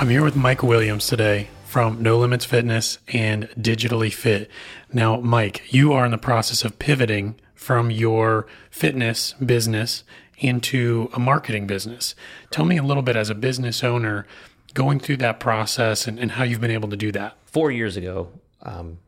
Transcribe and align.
I'm 0.00 0.10
here 0.10 0.22
with 0.22 0.36
Mike 0.36 0.62
Williams 0.62 1.08
today 1.08 1.48
from 1.64 2.00
No 2.00 2.18
Limits 2.18 2.44
Fitness 2.44 3.00
and 3.08 3.48
Digitally 3.58 4.14
Fit. 4.14 4.48
Now, 4.92 5.16
Mike, 5.16 5.74
you 5.74 5.92
are 5.92 6.04
in 6.04 6.12
the 6.12 6.18
process 6.18 6.64
of 6.64 6.78
pivoting 6.78 7.34
from 7.56 7.90
your 7.90 8.46
fitness 8.70 9.32
business 9.44 10.04
into 10.38 11.10
a 11.14 11.18
marketing 11.18 11.66
business. 11.66 12.14
Tell 12.52 12.64
me 12.64 12.76
a 12.76 12.82
little 12.84 13.02
bit 13.02 13.16
as 13.16 13.28
a 13.28 13.34
business 13.34 13.82
owner 13.82 14.24
going 14.72 15.00
through 15.00 15.16
that 15.16 15.40
process 15.40 16.06
and, 16.06 16.16
and 16.20 16.30
how 16.30 16.44
you've 16.44 16.60
been 16.60 16.70
able 16.70 16.90
to 16.90 16.96
do 16.96 17.10
that. 17.10 17.36
Four 17.46 17.72
years 17.72 17.96
ago, 17.96 18.28
um, 18.62 19.00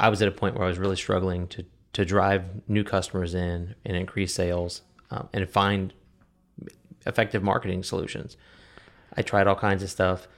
I 0.00 0.08
was 0.08 0.20
at 0.22 0.26
a 0.26 0.32
point 0.32 0.56
where 0.56 0.64
I 0.64 0.68
was 0.68 0.78
really 0.78 0.96
struggling 0.96 1.46
to 1.48 1.64
to 1.92 2.04
drive 2.04 2.68
new 2.68 2.82
customers 2.82 3.32
in 3.32 3.76
and 3.84 3.96
increase 3.96 4.34
sales 4.34 4.82
um, 5.12 5.28
and 5.32 5.48
find 5.48 5.92
effective 7.06 7.44
marketing 7.44 7.84
solutions. 7.84 8.36
I 9.16 9.22
tried 9.22 9.46
all 9.46 9.56
kinds 9.56 9.82
of 9.82 9.90
stuff. 9.90 10.28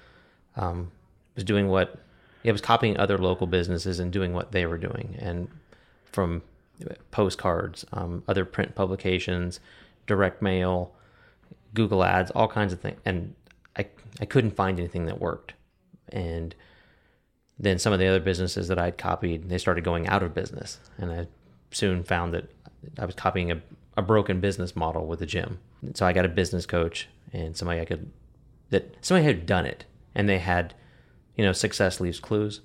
Um, 0.56 0.90
was 1.34 1.44
doing 1.44 1.68
what 1.68 1.98
I 2.44 2.52
was 2.52 2.60
copying 2.60 2.96
other 2.96 3.18
local 3.18 3.46
businesses 3.46 3.98
and 3.98 4.12
doing 4.12 4.32
what 4.32 4.52
they 4.52 4.66
were 4.66 4.78
doing, 4.78 5.16
and 5.18 5.48
from 6.04 6.42
postcards, 7.10 7.84
um, 7.92 8.22
other 8.28 8.44
print 8.44 8.74
publications, 8.74 9.60
direct 10.06 10.42
mail, 10.42 10.92
Google 11.72 12.04
Ads, 12.04 12.30
all 12.32 12.48
kinds 12.48 12.72
of 12.72 12.80
things, 12.80 13.00
and 13.04 13.34
I 13.76 13.86
I 14.20 14.26
couldn't 14.26 14.56
find 14.56 14.78
anything 14.78 15.06
that 15.06 15.20
worked, 15.20 15.54
and 16.10 16.54
then 17.58 17.78
some 17.78 17.92
of 17.92 17.98
the 17.98 18.06
other 18.06 18.20
businesses 18.20 18.68
that 18.68 18.78
I'd 18.78 18.98
copied, 18.98 19.48
they 19.48 19.58
started 19.58 19.84
going 19.84 20.06
out 20.06 20.22
of 20.22 20.34
business, 20.34 20.78
and 20.98 21.10
I 21.10 21.26
soon 21.70 22.02
found 22.02 22.34
that 22.34 22.50
I 22.98 23.04
was 23.04 23.14
copying 23.14 23.50
a, 23.50 23.60
a 23.96 24.02
broken 24.02 24.40
business 24.40 24.76
model 24.76 25.06
with 25.06 25.20
a 25.22 25.26
gym. 25.26 25.58
So 25.94 26.06
I 26.06 26.12
got 26.12 26.24
a 26.24 26.28
business 26.28 26.66
coach 26.66 27.08
and 27.32 27.56
somebody 27.56 27.80
I 27.80 27.84
could 27.84 28.10
that 28.74 28.96
somebody 29.00 29.24
had 29.24 29.46
done 29.46 29.66
it 29.66 29.84
and 30.14 30.28
they 30.28 30.38
had, 30.38 30.74
you 31.36 31.44
know, 31.44 31.52
success 31.52 32.00
leaves 32.00 32.18
clues. 32.18 32.60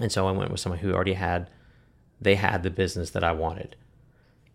And 0.00 0.10
so 0.10 0.26
I 0.26 0.32
went 0.32 0.50
with 0.50 0.60
someone 0.60 0.78
who 0.78 0.94
already 0.94 1.12
had 1.12 1.50
they 2.20 2.34
had 2.34 2.62
the 2.62 2.70
business 2.70 3.10
that 3.10 3.22
I 3.22 3.32
wanted. 3.32 3.76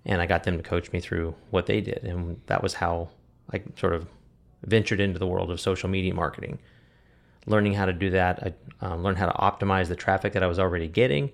And 0.06 0.22
I 0.22 0.26
got 0.26 0.44
them 0.44 0.58
to 0.58 0.64
coach 0.64 0.92
me 0.92 1.00
through 1.00 1.36
what 1.50 1.66
they 1.66 1.82
did. 1.82 2.04
And 2.04 2.42
that 2.48 2.62
was 2.62 2.76
how 2.76 3.10
I 3.52 3.62
sort 3.76 3.94
of 3.94 4.08
ventured 4.64 5.00
into 5.00 5.20
the 5.20 5.28
world 5.28 5.52
of 5.52 5.60
social 5.60 5.90
media 5.90 6.14
marketing. 6.14 6.60
Learning 7.46 7.74
how 7.74 7.86
to 7.86 7.94
do 7.94 8.10
that, 8.12 8.56
I 8.82 8.86
um, 8.86 9.04
learned 9.04 9.18
how 9.18 9.28
to 9.28 9.34
optimize 9.34 9.88
the 9.88 9.96
traffic 9.96 10.34
that 10.34 10.44
I 10.44 10.48
was 10.48 10.60
already 10.60 10.88
getting 10.88 11.32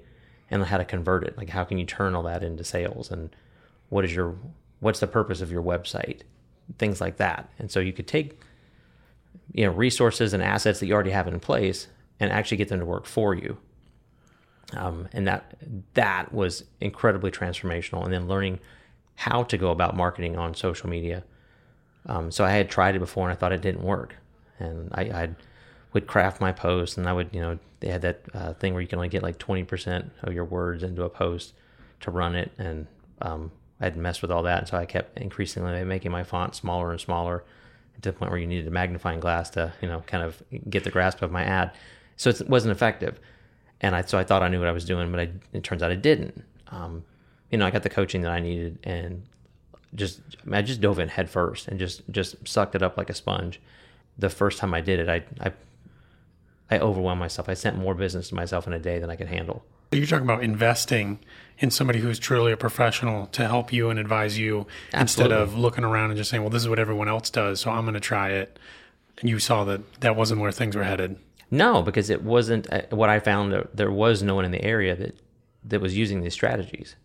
and 0.50 0.64
how 0.66 0.78
to 0.78 0.86
convert 0.86 1.24
it. 1.24 1.38
Like 1.38 1.50
how 1.50 1.64
can 1.64 1.78
you 1.78 1.86
turn 1.86 2.16
all 2.16 2.24
that 2.24 2.44
into 2.44 2.64
sales 2.64 3.12
and 3.12 3.34
what 3.90 4.06
is 4.06 4.14
your 4.14 4.36
what's 4.80 5.00
the 5.00 5.08
purpose 5.08 5.42
of 5.42 5.52
your 5.52 5.64
website? 5.64 6.22
Things 6.78 7.02
like 7.02 7.18
that. 7.18 7.50
And 7.60 7.72
so 7.72 7.80
you 7.80 7.94
could 7.94 8.08
take 8.08 8.40
you 9.54 9.66
know 9.66 9.72
resources 9.72 10.34
and 10.34 10.42
assets 10.42 10.80
that 10.80 10.88
you 10.88 10.94
already 10.94 11.12
have 11.12 11.28
in 11.28 11.40
place 11.40 11.88
and 12.20 12.32
actually 12.32 12.58
get 12.58 12.70
them 12.70 12.80
to 12.80 12.86
work 12.86 13.06
for 13.06 13.34
you. 13.34 13.58
Um, 14.74 15.10
and 15.12 15.28
that 15.28 15.56
that 15.96 16.34
was 16.34 16.64
incredibly 16.80 17.32
transformational. 17.32 18.04
And 18.04 18.14
then 18.14 18.28
learning 18.28 18.60
how 19.16 19.44
to 19.44 19.58
go 19.58 19.72
about 19.72 19.96
marketing 19.96 20.38
on 20.38 20.54
social 20.54 20.90
media. 20.90 21.24
Um, 22.06 22.32
so 22.32 22.46
I 22.46 22.52
had 22.52 22.70
tried 22.70 22.96
it 22.96 23.00
before 23.00 23.28
and 23.28 23.36
I 23.36 23.40
thought 23.40 23.52
it 23.52 23.62
didn't 23.62 23.84
work. 23.84 24.16
And 24.60 24.90
I, 24.94 25.02
I'd 25.02 25.36
would 25.94 26.08
craft 26.08 26.40
my 26.40 26.52
posts 26.52 26.98
and 26.98 27.08
I 27.08 27.14
would, 27.14 27.30
you 27.34 27.42
know, 27.42 27.60
they 27.82 27.90
had 27.90 28.02
that 28.04 28.22
uh, 28.34 28.54
thing 28.54 28.74
where 28.74 28.82
you 28.82 28.88
can 28.88 28.98
only 28.98 29.10
get 29.10 29.24
like 29.24 29.38
20% 29.38 30.10
of 30.24 30.34
your 30.34 30.46
words 30.46 30.84
into 30.84 31.04
a 31.04 31.10
post 31.10 31.54
to 32.02 32.12
run 32.12 32.36
it. 32.36 32.52
And 32.58 32.88
um, 33.22 33.52
I 33.80 33.86
had 33.86 33.98
messed 33.98 34.22
with 34.22 34.32
all 34.32 34.44
that. 34.44 34.60
And 34.60 34.68
so 34.68 34.78
I 34.78 34.86
kept 34.86 35.20
increasingly 35.20 35.84
making 35.84 36.12
my 36.12 36.24
font 36.24 36.56
smaller 36.56 36.92
and 36.92 37.00
smaller 37.02 37.44
to 38.02 38.12
the 38.12 38.18
point 38.18 38.32
where 38.32 38.40
you 38.40 38.48
needed 38.48 38.68
a 38.68 38.72
magnifying 38.72 39.20
glass 39.20 39.50
to, 39.52 39.74
you 39.82 39.88
know, 39.88 40.04
kind 40.08 40.24
of 40.24 40.42
get 40.70 40.84
the 40.84 40.92
grasp 40.92 41.22
of 41.22 41.32
my 41.32 41.44
ad. 41.44 41.72
So 42.18 42.30
it 42.30 42.50
wasn't 42.50 42.72
effective. 42.72 43.20
And 43.80 43.96
I, 43.96 44.02
so 44.02 44.18
I 44.18 44.24
thought 44.24 44.44
I 44.44 44.48
knew 44.48 44.60
what 44.60 44.68
I 44.68 44.72
was 44.72 44.86
doing, 44.86 45.12
but 45.12 45.20
I, 45.20 45.30
it 45.54 45.64
turns 45.64 45.82
out 45.82 45.92
I 45.92 45.96
didn't. 45.96 46.44
Um, 46.68 47.04
you 47.50 47.58
know, 47.58 47.66
I 47.66 47.72
got 47.72 47.84
the 47.84 47.90
coaching 47.90 48.22
that 48.22 48.32
I 48.32 48.40
needed 48.40 48.80
and 48.84 49.24
just, 49.96 50.22
I, 50.52 50.62
just 50.62 50.82
dove 50.82 51.00
in 51.00 51.10
head 51.10 51.30
first 51.30 51.68
and 51.68 51.80
just, 51.80 52.02
just 52.12 52.48
sucked 52.48 52.76
it 52.76 52.84
up 52.84 52.98
like 52.98 53.10
a 53.10 53.14
sponge. 53.14 53.60
The 54.18 54.30
first 54.30 54.60
time 54.60 54.74
I 54.74 54.82
did 54.82 55.00
it, 55.00 55.10
I, 55.10 55.24
I 55.48 55.52
I 56.72 56.80
overwhelmed 56.80 57.20
myself. 57.20 57.50
I 57.50 57.54
sent 57.54 57.78
more 57.78 57.94
business 57.94 58.30
to 58.30 58.36
myself 58.36 58.66
in 58.66 58.72
a 58.72 58.80
day 58.80 58.98
than 58.98 59.10
I 59.10 59.18
could 59.18 59.28
handle. 59.28 59.66
You're 59.92 60.08
talking 60.08 60.26
about 60.26 60.44
investing 60.44 61.20
in 61.60 61.70
somebody 61.70 62.00
who's 62.00 62.18
truly 62.18 62.52
a 62.52 62.58
professional 62.58 63.28
to 63.28 63.48
help 63.48 63.74
you 63.74 63.90
and 63.90 64.00
advise 64.00 64.38
you 64.38 64.66
Absolutely. 64.94 65.02
instead 65.02 65.32
of 65.32 65.58
looking 65.58 65.84
around 65.84 66.12
and 66.12 66.18
just 66.18 66.30
saying, 66.30 66.42
well, 66.42 66.50
this 66.50 66.62
is 66.62 66.70
what 66.70 66.80
everyone 66.80 67.10
else 67.10 67.30
does, 67.30 67.60
so 67.60 67.72
I'm 67.72 67.84
going 67.84 67.94
to 67.94 68.00
try 68.00 68.32
it. 68.32 68.58
And 69.20 69.30
you 69.30 69.38
saw 69.38 69.66
that 69.66 70.02
that 70.02 70.16
wasn't 70.16 70.42
where 70.42 70.52
things 70.52 70.76
were 70.76 70.84
headed. 70.84 71.18
No, 71.52 71.82
because 71.82 72.10
it 72.10 72.24
wasn't 72.24 72.72
uh, 72.72 72.84
what 72.90 73.10
I 73.10 73.20
found. 73.20 73.52
There, 73.52 73.68
there 73.74 73.92
was 73.92 74.24
no 74.24 74.36
one 74.36 74.46
in 74.46 74.52
the 74.52 74.64
area 74.64 74.96
that, 74.96 75.20
that 75.66 75.82
was 75.82 75.96
using 75.98 76.22
these 76.22 76.34
strategies. 76.34 76.96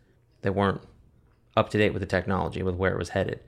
They 0.43 0.51
weren't 0.51 0.81
up 1.57 1.71
to 1.71 1.79
date 1.79 1.93
with 1.93 2.01
the 2.01 2.07
technology, 2.07 2.63
with 2.63 2.77
where 2.77 2.93
it 2.93 2.99
was 2.99 3.11
headed. 3.11 3.41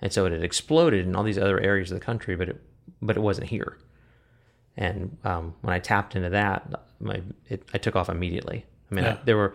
And 0.00 0.12
so 0.12 0.24
it 0.24 0.32
had 0.32 0.42
exploded 0.42 1.06
in 1.06 1.14
all 1.14 1.22
these 1.22 1.38
other 1.38 1.60
areas 1.60 1.90
of 1.90 1.98
the 1.98 2.04
country, 2.04 2.34
but 2.34 2.48
it, 2.48 2.62
but 3.02 3.16
it 3.16 3.20
wasn't 3.20 3.48
here. 3.48 3.76
And 4.76 5.18
um, 5.22 5.54
when 5.60 5.74
I 5.74 5.78
tapped 5.78 6.16
into 6.16 6.30
that, 6.30 6.86
my 6.98 7.20
it, 7.48 7.68
I 7.74 7.78
took 7.78 7.94
off 7.94 8.08
immediately. 8.08 8.64
I 8.90 8.94
mean, 8.94 9.04
yeah. 9.04 9.12
I, 9.12 9.18
there 9.24 9.36
were. 9.36 9.54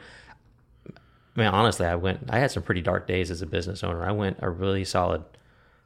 I 0.88 1.40
mean, 1.40 1.48
honestly, 1.48 1.86
I 1.86 1.96
went. 1.96 2.30
I 2.30 2.40
had 2.40 2.52
some 2.52 2.64
pretty 2.64 2.82
dark 2.82 3.08
days 3.08 3.32
as 3.32 3.42
a 3.42 3.46
business 3.46 3.84
owner. 3.84 4.04
I 4.04 4.12
went 4.12 4.38
a 4.42 4.50
really 4.50 4.84
solid, 4.84 5.24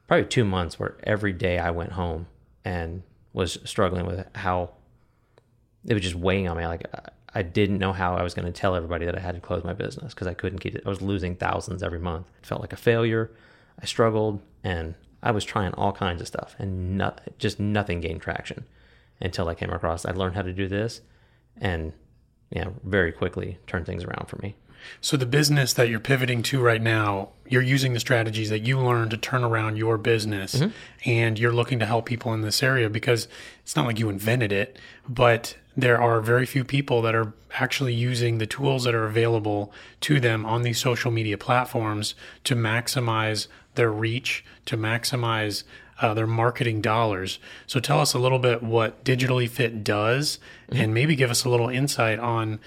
probably 0.08 0.26
two 0.26 0.44
months 0.44 0.78
where 0.78 0.96
every 1.04 1.32
day 1.32 1.58
I 1.58 1.70
went 1.70 1.92
home 1.92 2.26
and 2.64 3.02
was 3.32 3.58
struggling 3.64 4.06
with 4.06 4.26
how 4.34 4.70
it 5.86 5.94
was 5.94 6.02
just 6.02 6.16
weighing 6.16 6.48
on 6.48 6.56
me. 6.56 6.66
Like 6.66 6.84
I 7.34 7.42
didn't 7.42 7.78
know 7.78 7.92
how 7.92 8.16
I 8.16 8.22
was 8.22 8.34
going 8.34 8.46
to 8.46 8.52
tell 8.52 8.74
everybody 8.74 9.04
that 9.04 9.16
I 9.16 9.20
had 9.20 9.34
to 9.34 9.40
close 9.40 9.62
my 9.62 9.74
business 9.74 10.14
because 10.14 10.26
I 10.26 10.34
couldn't 10.34 10.58
keep 10.58 10.74
it. 10.74 10.82
I 10.84 10.88
was 10.88 11.02
losing 11.02 11.36
thousands 11.36 11.82
every 11.82 11.98
month. 12.00 12.30
It 12.40 12.46
felt 12.46 12.60
like 12.60 12.72
a 12.72 12.76
failure. 12.76 13.30
I 13.80 13.84
struggled 13.84 14.40
and 14.64 14.94
I 15.22 15.32
was 15.32 15.44
trying 15.44 15.74
all 15.74 15.92
kinds 15.92 16.20
of 16.20 16.26
stuff 16.26 16.56
and 16.58 16.96
not, 16.96 17.20
just 17.38 17.60
nothing 17.60 18.00
gained 18.00 18.22
traction 18.22 18.64
until 19.20 19.48
I 19.48 19.54
came 19.54 19.70
across. 19.70 20.06
I 20.06 20.12
learned 20.12 20.34
how 20.34 20.42
to 20.42 20.52
do 20.52 20.68
this, 20.68 21.00
and 21.56 21.92
yeah, 22.50 22.68
very 22.84 23.12
quickly 23.12 23.58
turn 23.66 23.84
things 23.84 24.04
around 24.04 24.28
for 24.28 24.36
me. 24.38 24.54
So 25.00 25.16
the 25.16 25.26
business 25.26 25.72
that 25.74 25.88
you're 25.88 26.00
pivoting 26.00 26.42
to 26.44 26.60
right 26.60 26.80
now, 26.80 27.30
you're 27.48 27.62
using 27.62 27.92
the 27.92 28.00
strategies 28.00 28.50
that 28.50 28.60
you 28.60 28.78
learned 28.78 29.10
to 29.12 29.16
turn 29.16 29.42
around 29.42 29.76
your 29.76 29.98
business, 29.98 30.54
mm-hmm. 30.54 30.70
and 31.04 31.38
you're 31.38 31.52
looking 31.52 31.78
to 31.80 31.86
help 31.86 32.06
people 32.06 32.32
in 32.34 32.42
this 32.42 32.62
area 32.62 32.88
because 32.88 33.28
it's 33.62 33.74
not 33.74 33.86
like 33.86 33.98
you 33.98 34.08
invented 34.08 34.52
it, 34.52 34.78
but 35.08 35.56
there 35.76 36.00
are 36.00 36.20
very 36.20 36.46
few 36.46 36.64
people 36.64 37.02
that 37.02 37.14
are 37.14 37.34
actually 37.58 37.94
using 37.94 38.38
the 38.38 38.46
tools 38.46 38.84
that 38.84 38.94
are 38.94 39.06
available 39.06 39.72
to 40.00 40.20
them 40.20 40.46
on 40.46 40.62
these 40.62 40.78
social 40.78 41.10
media 41.10 41.36
platforms 41.36 42.14
to 42.44 42.54
maximize 42.54 43.46
their 43.74 43.90
reach, 43.90 44.44
to 44.64 44.76
maximize 44.76 45.64
uh, 46.00 46.14
their 46.14 46.26
marketing 46.26 46.80
dollars. 46.80 47.38
So 47.66 47.80
tell 47.80 48.00
us 48.00 48.14
a 48.14 48.18
little 48.18 48.38
bit 48.38 48.62
what 48.62 49.04
Digitally 49.04 49.48
Fit 49.48 49.84
does, 49.84 50.38
mm-hmm. 50.70 50.82
and 50.82 50.94
maybe 50.94 51.16
give 51.16 51.30
us 51.30 51.44
a 51.44 51.48
little 51.48 51.68
insight 51.68 52.18
on, 52.18 52.60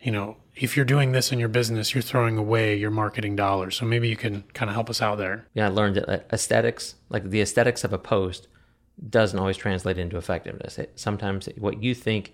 you 0.00 0.12
know, 0.12 0.36
if 0.54 0.76
you're 0.76 0.84
doing 0.84 1.12
this 1.12 1.32
in 1.32 1.38
your 1.38 1.48
business, 1.48 1.94
you're 1.94 2.02
throwing 2.02 2.38
away 2.38 2.76
your 2.76 2.90
marketing 2.90 3.34
dollars. 3.34 3.76
So 3.76 3.84
maybe 3.86 4.08
you 4.08 4.16
can 4.16 4.44
kind 4.54 4.70
of 4.70 4.74
help 4.74 4.88
us 4.88 5.02
out 5.02 5.18
there. 5.18 5.46
Yeah, 5.54 5.66
I 5.66 5.70
learned 5.70 5.96
that 5.96 6.28
aesthetics, 6.32 6.94
like 7.08 7.30
the 7.30 7.40
aesthetics 7.40 7.82
of 7.82 7.92
a 7.92 7.98
post, 7.98 8.46
doesn't 9.10 9.38
always 9.38 9.56
translate 9.56 9.98
into 9.98 10.16
effectiveness. 10.16 10.78
It, 10.78 10.92
sometimes 10.94 11.48
what 11.56 11.82
you 11.82 11.94
think 11.94 12.32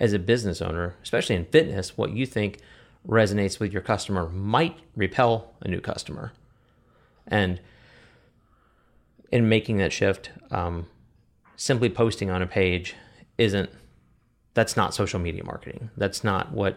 as 0.00 0.12
a 0.12 0.18
business 0.18 0.60
owner, 0.60 0.96
especially 1.04 1.36
in 1.36 1.44
fitness, 1.44 1.96
what 1.96 2.10
you 2.10 2.26
think 2.26 2.58
resonates 3.06 3.60
with 3.60 3.72
your 3.72 3.82
customer 3.82 4.28
might 4.28 4.76
repel 4.96 5.52
a 5.60 5.68
new 5.68 5.80
customer. 5.80 6.32
And 7.28 7.60
in 9.32 9.48
making 9.48 9.78
that 9.78 9.92
shift, 9.92 10.30
um, 10.50 10.86
simply 11.56 11.88
posting 11.88 12.30
on 12.30 12.42
a 12.42 12.46
page 12.46 12.94
isn't 13.38 13.70
that's 14.54 14.76
not 14.76 14.94
social 14.94 15.18
media 15.18 15.42
marketing. 15.42 15.88
That's 15.96 16.22
not 16.22 16.52
what 16.52 16.76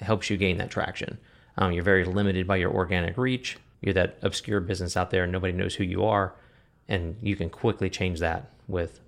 helps 0.00 0.30
you 0.30 0.38
gain 0.38 0.56
that 0.56 0.70
traction. 0.70 1.18
Um, 1.58 1.72
you're 1.72 1.84
very 1.84 2.04
limited 2.04 2.46
by 2.46 2.56
your 2.56 2.72
organic 2.72 3.18
reach. 3.18 3.58
You're 3.82 3.94
that 3.94 4.16
obscure 4.22 4.60
business 4.60 4.96
out 4.96 5.10
there, 5.10 5.24
and 5.24 5.32
nobody 5.32 5.52
knows 5.52 5.74
who 5.74 5.84
you 5.84 6.04
are, 6.04 6.34
and 6.88 7.16
you 7.20 7.36
can 7.36 7.50
quickly 7.50 7.90
change 7.90 8.20
that 8.20 8.50
with 8.66 9.00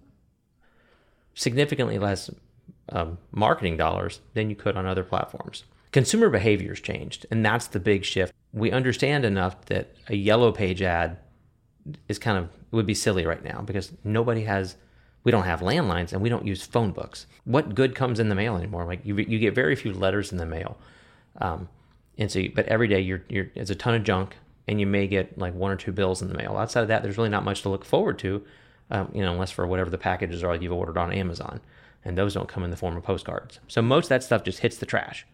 significantly 1.35 1.99
less 1.99 2.31
um, 2.91 3.17
marketing 3.33 3.79
dollars 3.79 4.21
than 4.35 4.51
you 4.51 4.57
could 4.57 4.77
on 4.77 4.87
other 4.87 5.03
platforms. 5.03 5.65
Consumer 5.93 6.29
behaviors 6.29 6.81
changed, 6.81 7.25
and 7.31 7.45
that's 7.45 7.69
the 7.69 7.81
big 7.81 8.05
shift. 8.05 8.35
We 8.53 8.71
understand 8.71 9.25
enough 9.25 9.65
that 9.67 9.95
a 10.09 10.17
yellow 10.17 10.53
page 10.53 10.83
ad 10.83 11.17
is 12.09 12.19
kind 12.19 12.39
of 12.39 12.49
would 12.71 12.87
be 12.87 12.95
silly 12.95 13.27
right 13.27 13.45
now 13.45 13.61
because 13.63 13.93
nobody 14.05 14.43
has 14.43 14.77
we 15.25 15.33
don't 15.33 15.45
have 15.45 15.61
landlines 15.61 16.13
and 16.13 16.23
we 16.23 16.29
don't 16.29 16.47
use 16.47 16.63
phone 16.63 16.93
books. 16.93 17.27
What 17.45 17.75
good 17.75 17.95
comes 17.95 18.21
in 18.21 18.29
the 18.29 18.35
mail 18.35 18.57
anymore? 18.57 18.85
Like 18.85 19.01
you, 19.05 19.17
you 19.17 19.39
get 19.39 19.55
very 19.55 19.75
few 19.75 19.93
letters 19.93 20.31
in 20.31 20.39
the 20.39 20.47
mail, 20.47 20.79
um, 21.41 21.69
and 22.17 22.31
so 22.31 22.43
but 22.55 22.67
every 22.67 22.89
day 22.89 23.01
you're 23.01 23.25
you're 23.29 23.51
it's 23.55 23.71
a 23.71 23.75
ton 23.75 23.95
of 23.95 24.05
junk, 24.05 24.37
and 24.69 24.81
you 24.81 24.87
may 24.87 25.07
get 25.07 25.37
like 25.39 25.55
one 25.55 25.73
or 25.73 25.77
two 25.77 25.93
bills 25.93 26.23
in 26.23 26.29
the 26.29 26.37
mail. 26.37 26.57
Outside 26.57 26.83
of 26.83 26.89
that, 26.89 27.03
there's 27.03 27.17
really 27.17 27.29
not 27.29 27.45
much 27.45 27.63
to 27.63 27.69
look 27.69 27.85
forward 27.85 28.19
to, 28.21 28.45
um, 28.91 29.11
you 29.15 29.23
know, 29.23 29.33
unless 29.33 29.51
for 29.51 29.67
whatever 29.67 29.91
the 29.91 29.99
packages 29.99 30.45
are 30.45 30.55
you've 30.55 30.73
ordered 30.73 30.97
on 30.97 31.13
Amazon, 31.13 31.61
and 32.05 32.17
those 32.17 32.35
don't 32.35 32.49
come 32.49 32.63
in 32.63 32.71
the 32.71 32.77
form 32.77 32.97
of 32.97 33.03
postcards. 33.03 33.59
So 33.69 33.83
most 33.83 34.07
of 34.07 34.09
that 34.11 34.23
stuff 34.23 34.45
just 34.45 34.61
hits 34.61 34.77
the 34.77 34.87
trash. 34.87 35.27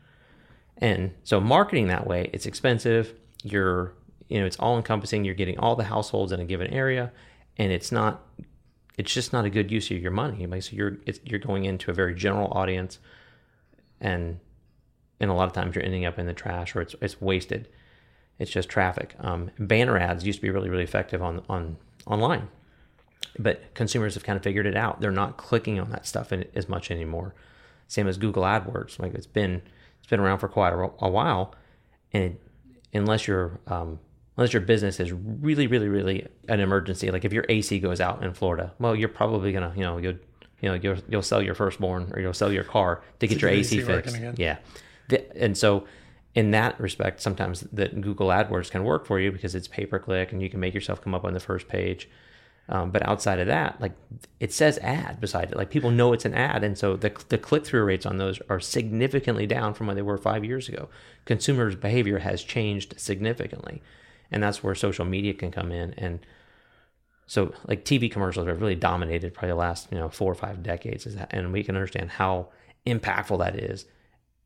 And 0.78 1.12
so 1.22 1.40
marketing 1.40 1.88
that 1.88 2.06
way, 2.06 2.30
it's 2.32 2.46
expensive. 2.46 3.14
You're, 3.44 3.92
you 4.28 4.40
know, 4.40 4.46
it's 4.46 4.58
all 4.58 4.76
encompassing. 4.76 5.24
You're 5.24 5.34
getting 5.34 5.58
all 5.58 5.76
the 5.76 5.84
households 5.84 6.32
in 6.32 6.40
a 6.40 6.44
given 6.44 6.68
area, 6.68 7.12
and 7.56 7.72
it's 7.72 7.92
not, 7.92 8.26
it's 8.96 9.12
just 9.12 9.32
not 9.32 9.44
a 9.44 9.50
good 9.50 9.70
use 9.70 9.90
of 9.90 9.98
your 9.98 10.12
money. 10.12 10.46
Like, 10.46 10.62
so 10.62 10.76
you're, 10.76 10.98
you're 11.24 11.40
going 11.40 11.64
into 11.64 11.90
a 11.90 11.94
very 11.94 12.14
general 12.14 12.48
audience, 12.52 12.98
and 14.00 14.40
and 15.22 15.30
a 15.30 15.34
lot 15.34 15.46
of 15.46 15.52
times 15.52 15.74
you're 15.74 15.84
ending 15.84 16.04
up 16.04 16.18
in 16.18 16.26
the 16.26 16.34
trash 16.34 16.74
or 16.76 16.82
it's 16.82 16.94
it's 17.00 17.20
wasted. 17.20 17.68
It's 18.38 18.50
just 18.50 18.68
traffic. 18.68 19.14
Um, 19.20 19.50
banner 19.58 19.96
ads 19.96 20.26
used 20.26 20.40
to 20.40 20.42
be 20.42 20.50
really 20.50 20.68
really 20.68 20.82
effective 20.82 21.22
on 21.22 21.42
on 21.48 21.76
online, 22.06 22.48
but 23.38 23.72
consumers 23.74 24.14
have 24.14 24.24
kind 24.24 24.36
of 24.36 24.42
figured 24.42 24.66
it 24.66 24.76
out. 24.76 25.00
They're 25.00 25.12
not 25.12 25.36
clicking 25.36 25.78
on 25.78 25.90
that 25.90 26.06
stuff 26.06 26.32
in, 26.32 26.44
as 26.54 26.68
much 26.68 26.90
anymore. 26.90 27.34
Same 27.86 28.08
as 28.08 28.18
Google 28.18 28.42
AdWords. 28.42 28.98
Like 28.98 29.14
it's 29.14 29.26
been 29.26 29.62
it's 30.00 30.08
been 30.08 30.20
around 30.20 30.40
for 30.40 30.48
quite 30.48 30.72
a, 30.72 30.90
a 30.98 31.08
while, 31.08 31.54
and 32.12 32.24
it, 32.24 32.40
unless 32.92 33.28
your 33.28 33.60
um, 33.68 34.00
unless 34.36 34.52
your 34.52 34.62
business 34.62 35.00
is 35.00 35.12
really 35.12 35.66
really 35.66 35.88
really 35.88 36.26
an 36.48 36.60
emergency, 36.60 37.10
like 37.10 37.24
if 37.24 37.32
your 37.32 37.44
AC 37.48 37.78
goes 37.80 38.00
out 38.00 38.22
in 38.22 38.32
Florida, 38.34 38.72
well, 38.78 38.94
you're 38.94 39.08
probably 39.08 39.52
gonna 39.52 39.72
you 39.76 39.82
know 39.82 39.98
you'll, 39.98 40.18
you 40.60 40.68
know 40.68 40.74
you'll 40.74 40.98
you'll 41.08 41.22
sell 41.22 41.42
your 41.42 41.54
firstborn 41.54 42.12
or 42.14 42.20
you'll 42.20 42.32
sell 42.32 42.52
your 42.52 42.64
car 42.64 43.02
to 43.20 43.26
get 43.26 43.40
your 43.40 43.50
AC, 43.50 43.78
AC 43.78 43.86
fixed. 43.86 44.16
Yeah, 44.36 44.58
and 45.34 45.56
so 45.56 45.86
in 46.34 46.50
that 46.52 46.80
respect, 46.80 47.20
sometimes 47.20 47.60
that 47.72 48.00
Google 48.00 48.28
AdWords 48.28 48.70
can 48.70 48.84
work 48.84 49.04
for 49.06 49.20
you 49.20 49.30
because 49.30 49.54
it's 49.54 49.68
pay 49.68 49.84
per 49.84 49.98
click 49.98 50.32
and 50.32 50.40
you 50.40 50.48
can 50.48 50.60
make 50.60 50.74
yourself 50.74 51.02
come 51.02 51.14
up 51.14 51.24
on 51.24 51.34
the 51.34 51.40
first 51.40 51.68
page. 51.68 52.08
Um, 52.68 52.90
but 52.90 53.06
outside 53.06 53.40
of 53.40 53.48
that, 53.48 53.80
like 53.80 53.92
it 54.38 54.52
says 54.52 54.78
ad 54.78 55.20
beside 55.20 55.50
it, 55.50 55.56
like 55.56 55.68
people 55.68 55.90
know 55.90 56.12
it's 56.12 56.24
an 56.24 56.32
ad, 56.32 56.62
and 56.62 56.78
so 56.78 56.96
the 56.96 57.12
the 57.28 57.36
click 57.36 57.66
through 57.66 57.84
rates 57.84 58.06
on 58.06 58.18
those 58.18 58.40
are 58.48 58.60
significantly 58.60 59.46
down 59.46 59.74
from 59.74 59.88
when 59.88 59.96
they 59.96 60.02
were 60.02 60.16
five 60.16 60.44
years 60.44 60.68
ago. 60.68 60.88
Consumers' 61.24 61.74
behavior 61.74 62.20
has 62.20 62.42
changed 62.42 62.94
significantly, 62.98 63.82
and 64.32 64.42
that's 64.42 64.62
where 64.62 64.74
social 64.74 65.04
media 65.04 65.34
can 65.34 65.50
come 65.50 65.70
in. 65.70 65.94
And 65.94 66.20
so, 67.26 67.54
like 67.66 67.84
TV 67.84 68.10
commercials 68.10 68.46
have 68.46 68.60
really 68.60 68.74
dominated 68.74 69.34
probably 69.34 69.50
the 69.50 69.56
last 69.56 69.88
you 69.92 69.98
know 69.98 70.08
four 70.08 70.32
or 70.32 70.34
five 70.34 70.62
decades, 70.62 71.06
and 71.30 71.52
we 71.52 71.62
can 71.62 71.76
understand 71.76 72.10
how 72.10 72.48
impactful 72.86 73.38
that 73.38 73.56
is, 73.56 73.86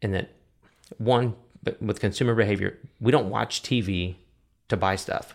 and 0.03 0.15
that 0.15 0.31
one, 0.99 1.35
but 1.62 1.81
with 1.83 2.00
consumer 2.00 2.35
behavior, 2.35 2.79
we 3.00 3.11
don't 3.11 3.31
watch 3.31 3.62
TV 3.62 4.17
to 4.69 4.77
buy 4.77 4.97
stuff 4.97 5.35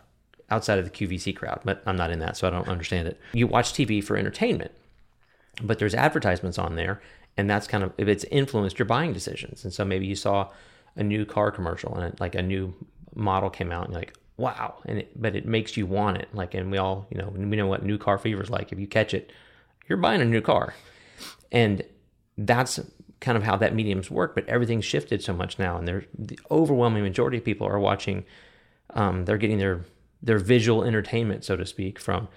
outside 0.49 0.79
of 0.79 0.85
the 0.85 0.91
QVC 0.91 1.35
crowd, 1.35 1.61
but 1.63 1.81
I'm 1.85 1.95
not 1.95 2.11
in 2.11 2.19
that, 2.19 2.37
so 2.37 2.47
I 2.47 2.51
don't 2.51 2.67
understand 2.67 3.07
it. 3.07 3.19
You 3.33 3.47
watch 3.47 3.73
TV 3.73 4.03
for 4.03 4.17
entertainment, 4.17 4.71
but 5.61 5.79
there's 5.79 5.95
advertisements 5.95 6.59
on 6.59 6.75
there, 6.75 7.01
and 7.37 7.49
that's 7.49 7.67
kind 7.67 7.83
of 7.83 7.93
if 7.97 8.07
it's 8.07 8.25
influenced 8.25 8.77
your 8.77 8.85
buying 8.85 9.13
decisions. 9.13 9.63
And 9.63 9.73
so 9.73 9.83
maybe 9.83 10.05
you 10.05 10.15
saw 10.15 10.49
a 10.95 11.03
new 11.03 11.25
car 11.25 11.51
commercial 11.51 11.95
and 11.95 12.19
like 12.19 12.35
a 12.35 12.41
new 12.41 12.73
model 13.15 13.49
came 13.49 13.71
out, 13.71 13.85
and 13.85 13.93
you're 13.93 14.01
like, 14.01 14.13
wow, 14.41 14.79
and 14.85 14.99
it, 14.99 15.21
but 15.21 15.35
it 15.35 15.45
makes 15.45 15.77
you 15.77 15.85
want 15.85 16.17
it. 16.17 16.27
Like, 16.33 16.53
and 16.53 16.71
we 16.71 16.77
all, 16.77 17.07
you 17.09 17.17
know, 17.17 17.29
we 17.29 17.55
know 17.55 17.67
what 17.67 17.83
new 17.83 17.97
car 17.97 18.17
fever 18.17 18.41
is 18.41 18.49
like. 18.49 18.71
If 18.71 18.79
you 18.79 18.87
catch 18.87 19.13
it, 19.13 19.31
you're 19.87 19.97
buying 19.97 20.21
a 20.21 20.25
new 20.25 20.41
car, 20.41 20.73
and 21.51 21.83
that's 22.37 22.79
kind 23.21 23.37
of 23.37 23.43
how 23.43 23.55
that 23.57 23.75
mediums 23.75 24.09
work, 24.09 24.33
but 24.35 24.49
everything's 24.49 24.83
shifted 24.83 25.23
so 25.23 25.33
much 25.33 25.59
now, 25.59 25.77
and 25.77 25.87
there's 25.87 26.05
the 26.17 26.39
overwhelming 26.49 27.03
majority 27.03 27.37
of 27.37 27.45
people 27.45 27.67
are 27.67 27.79
watching. 27.79 28.25
Um, 28.93 29.25
they're 29.25 29.37
getting 29.37 29.59
their 29.59 29.85
their 30.21 30.39
visual 30.39 30.83
entertainment, 30.83 31.45
so 31.45 31.55
to 31.55 31.65
speak, 31.65 31.99
from 31.99 32.27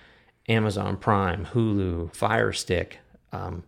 Amazon 0.49 0.97
Prime, 0.97 1.47
Hulu, 1.47 2.15
Fire 2.15 2.53
Stick, 2.53 2.99
um, 3.33 3.65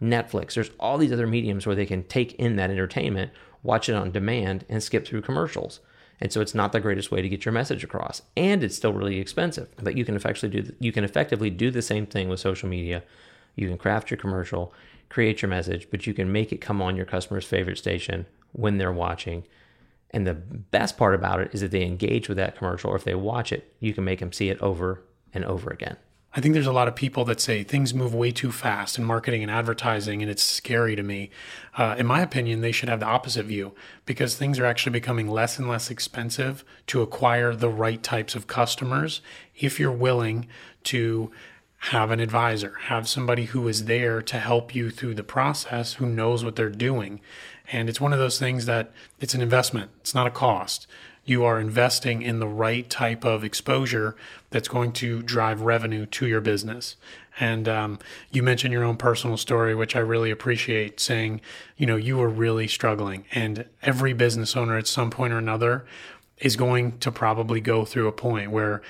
Netflix. 0.00 0.54
There's 0.54 0.70
all 0.78 0.98
these 0.98 1.12
other 1.12 1.26
mediums 1.26 1.66
where 1.66 1.76
they 1.76 1.86
can 1.86 2.04
take 2.04 2.34
in 2.34 2.56
that 2.56 2.70
entertainment, 2.70 3.32
watch 3.62 3.88
it 3.88 3.94
on 3.94 4.10
demand, 4.12 4.64
and 4.68 4.82
skip 4.82 5.06
through 5.06 5.22
commercials. 5.22 5.80
And 6.20 6.32
so 6.32 6.40
it's 6.40 6.54
not 6.54 6.72
the 6.72 6.80
greatest 6.80 7.10
way 7.10 7.22
to 7.22 7.28
get 7.28 7.44
your 7.44 7.52
message 7.52 7.82
across, 7.82 8.22
and 8.36 8.62
it's 8.62 8.76
still 8.76 8.92
really 8.92 9.18
expensive. 9.18 9.68
But 9.82 9.96
you 9.96 10.04
can 10.04 10.16
effectively 10.16 10.62
do 10.62 10.74
you 10.78 10.92
can 10.92 11.04
effectively 11.04 11.50
do 11.50 11.70
the 11.70 11.82
same 11.82 12.06
thing 12.06 12.28
with 12.28 12.40
social 12.40 12.68
media. 12.68 13.02
You 13.56 13.68
can 13.68 13.78
craft 13.78 14.10
your 14.10 14.18
commercial 14.18 14.72
create 15.10 15.42
your 15.42 15.48
message, 15.50 15.88
but 15.90 16.06
you 16.06 16.14
can 16.14 16.32
make 16.32 16.52
it 16.52 16.60
come 16.62 16.80
on 16.80 16.96
your 16.96 17.04
customer's 17.04 17.44
favorite 17.44 17.76
station 17.76 18.24
when 18.52 18.78
they're 18.78 18.92
watching. 18.92 19.44
And 20.12 20.26
the 20.26 20.34
best 20.34 20.96
part 20.96 21.14
about 21.14 21.40
it 21.40 21.50
is 21.52 21.60
that 21.60 21.72
they 21.72 21.82
engage 21.82 22.28
with 22.28 22.38
that 22.38 22.56
commercial, 22.56 22.90
or 22.90 22.96
if 22.96 23.04
they 23.04 23.14
watch 23.14 23.52
it, 23.52 23.74
you 23.80 23.92
can 23.92 24.04
make 24.04 24.20
them 24.20 24.32
see 24.32 24.48
it 24.48 24.60
over 24.62 25.02
and 25.34 25.44
over 25.44 25.70
again. 25.70 25.96
I 26.32 26.40
think 26.40 26.54
there's 26.54 26.66
a 26.66 26.72
lot 26.72 26.86
of 26.86 26.94
people 26.94 27.24
that 27.24 27.40
say 27.40 27.64
things 27.64 27.92
move 27.92 28.14
way 28.14 28.30
too 28.30 28.52
fast 28.52 28.98
in 28.98 29.04
marketing 29.04 29.42
and 29.42 29.50
advertising, 29.50 30.22
and 30.22 30.30
it's 30.30 30.44
scary 30.44 30.94
to 30.94 31.02
me. 31.02 31.30
Uh, 31.76 31.96
in 31.98 32.06
my 32.06 32.20
opinion, 32.20 32.60
they 32.60 32.70
should 32.70 32.88
have 32.88 33.00
the 33.00 33.06
opposite 33.06 33.46
view 33.46 33.72
because 34.06 34.36
things 34.36 34.60
are 34.60 34.64
actually 34.64 34.92
becoming 34.92 35.28
less 35.28 35.58
and 35.58 35.68
less 35.68 35.90
expensive 35.90 36.64
to 36.86 37.02
acquire 37.02 37.52
the 37.52 37.68
right 37.68 38.00
types 38.02 38.36
of 38.36 38.46
customers 38.46 39.22
if 39.56 39.80
you're 39.80 39.90
willing 39.90 40.46
to 40.84 41.32
have 41.84 42.12
an 42.12 42.20
advisor, 42.20 42.74
have 42.82 43.08
somebody 43.08 43.46
who 43.46 43.66
is 43.66 43.86
there 43.86 44.22
to 44.22 44.38
help 44.38 44.74
you 44.74 44.90
through 44.90 45.14
the 45.14 45.24
process, 45.24 45.94
who 45.94 46.06
knows 46.06 46.44
what 46.44 46.54
they're 46.54 46.68
doing. 46.68 47.20
And 47.72 47.88
it's 47.88 48.00
one 48.00 48.12
of 48.12 48.18
those 48.18 48.38
things 48.38 48.66
that 48.66 48.92
it's 49.18 49.34
an 49.34 49.40
investment, 49.40 49.90
it's 50.00 50.14
not 50.14 50.26
a 50.26 50.30
cost. 50.30 50.86
You 51.24 51.44
are 51.44 51.60
investing 51.60 52.22
in 52.22 52.40
the 52.40 52.48
right 52.48 52.88
type 52.88 53.24
of 53.24 53.44
exposure 53.44 54.16
that's 54.50 54.68
going 54.68 54.92
to 54.92 55.22
drive 55.22 55.60
revenue 55.62 56.06
to 56.06 56.26
your 56.26 56.40
business. 56.40 56.96
And 57.38 57.68
um, 57.68 57.98
you 58.30 58.42
mentioned 58.42 58.72
your 58.72 58.84
own 58.84 58.96
personal 58.96 59.36
story, 59.36 59.74
which 59.74 59.96
I 59.96 60.00
really 60.00 60.30
appreciate, 60.30 61.00
saying, 61.00 61.40
you 61.76 61.86
know, 61.86 61.96
you 61.96 62.18
were 62.18 62.28
really 62.28 62.68
struggling. 62.68 63.24
And 63.32 63.64
every 63.82 64.12
business 64.12 64.56
owner 64.56 64.76
at 64.76 64.86
some 64.86 65.10
point 65.10 65.32
or 65.32 65.38
another 65.38 65.86
is 66.38 66.56
going 66.56 66.98
to 66.98 67.12
probably 67.12 67.60
go 67.60 67.84
through 67.84 68.08
a 68.08 68.12
point 68.12 68.50
where 68.50 68.82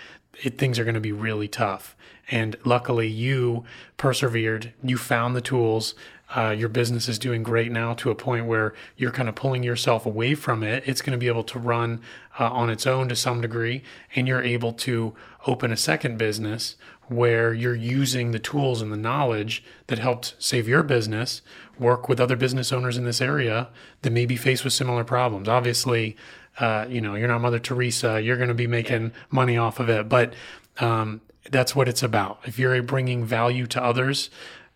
it, 0.42 0.58
things 0.58 0.78
are 0.78 0.84
going 0.84 0.94
to 0.94 1.00
be 1.00 1.12
really 1.12 1.48
tough. 1.48 1.96
And 2.30 2.56
luckily, 2.64 3.08
you 3.08 3.64
persevered. 3.96 4.72
You 4.82 4.96
found 4.96 5.34
the 5.34 5.40
tools. 5.40 5.94
Uh, 6.34 6.50
your 6.50 6.68
business 6.68 7.08
is 7.08 7.18
doing 7.18 7.42
great 7.42 7.72
now 7.72 7.92
to 7.92 8.10
a 8.10 8.14
point 8.14 8.46
where 8.46 8.72
you're 8.96 9.10
kind 9.10 9.28
of 9.28 9.34
pulling 9.34 9.64
yourself 9.64 10.06
away 10.06 10.36
from 10.36 10.62
it. 10.62 10.84
It's 10.86 11.02
going 11.02 11.12
to 11.12 11.18
be 11.18 11.26
able 11.26 11.42
to 11.44 11.58
run 11.58 12.00
uh, 12.38 12.48
on 12.48 12.70
its 12.70 12.86
own 12.86 13.08
to 13.08 13.16
some 13.16 13.40
degree, 13.40 13.82
and 14.14 14.28
you're 14.28 14.42
able 14.42 14.72
to 14.74 15.14
open 15.46 15.72
a 15.72 15.76
second 15.76 16.18
business 16.18 16.76
where 17.08 17.52
you're 17.52 17.74
using 17.74 18.30
the 18.30 18.38
tools 18.38 18.80
and 18.80 18.92
the 18.92 18.96
knowledge 18.96 19.64
that 19.88 19.98
helped 19.98 20.36
save 20.38 20.68
your 20.68 20.84
business, 20.84 21.42
work 21.76 22.08
with 22.08 22.20
other 22.20 22.36
business 22.36 22.72
owners 22.72 22.96
in 22.96 23.04
this 23.04 23.20
area 23.20 23.68
that 24.02 24.12
may 24.12 24.24
be 24.24 24.36
faced 24.36 24.62
with 24.62 24.72
similar 24.72 25.02
problems. 25.02 25.48
Obviously, 25.48 26.16
uh, 26.60 26.86
you 26.88 27.00
know, 27.00 27.16
you're 27.16 27.26
not 27.26 27.40
Mother 27.40 27.58
Teresa. 27.58 28.20
You're 28.22 28.36
going 28.36 28.48
to 28.48 28.54
be 28.54 28.68
making 28.68 29.10
money 29.30 29.56
off 29.56 29.80
of 29.80 29.88
it, 29.88 30.08
but 30.08 30.34
um, 30.78 31.20
that's 31.50 31.74
what 31.76 31.88
it's 31.88 32.02
about. 32.02 32.40
If 32.44 32.58
you're 32.58 32.82
bringing 32.82 33.24
value 33.24 33.66
to 33.68 33.82
others, 33.82 34.30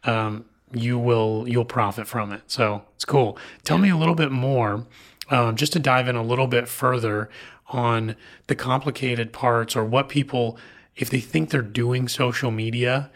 um, 0.05 0.45
you 0.73 0.99
will 0.99 1.45
you'll 1.49 1.65
profit 1.65 2.07
from 2.07 2.33
it. 2.33 2.43
So 2.47 2.83
it's 2.97 3.05
cool. 3.05 3.39
Tell 3.63 3.79
me 3.79 3.91
a 3.91 3.97
little 3.97 4.15
bit 4.15 4.33
more, 4.33 4.87
um, 5.31 5.57
just 5.57 5.73
to 5.75 5.79
dive 5.79 6.09
in 6.09 6.17
a 6.17 6.23
little 6.23 6.47
bit 6.47 6.69
further 6.69 7.31
on 7.69 8.17
the 8.49 8.55
complicated 8.55 9.33
parts 9.33 9.75
or 9.75 9.85
what 9.85 10.09
people, 10.09 10.59
if 10.97 11.09
they 11.09 11.21
think 11.21 11.51
they're 11.51 11.63
doing 11.63 12.09
social 12.09 12.51
media, 12.51 13.11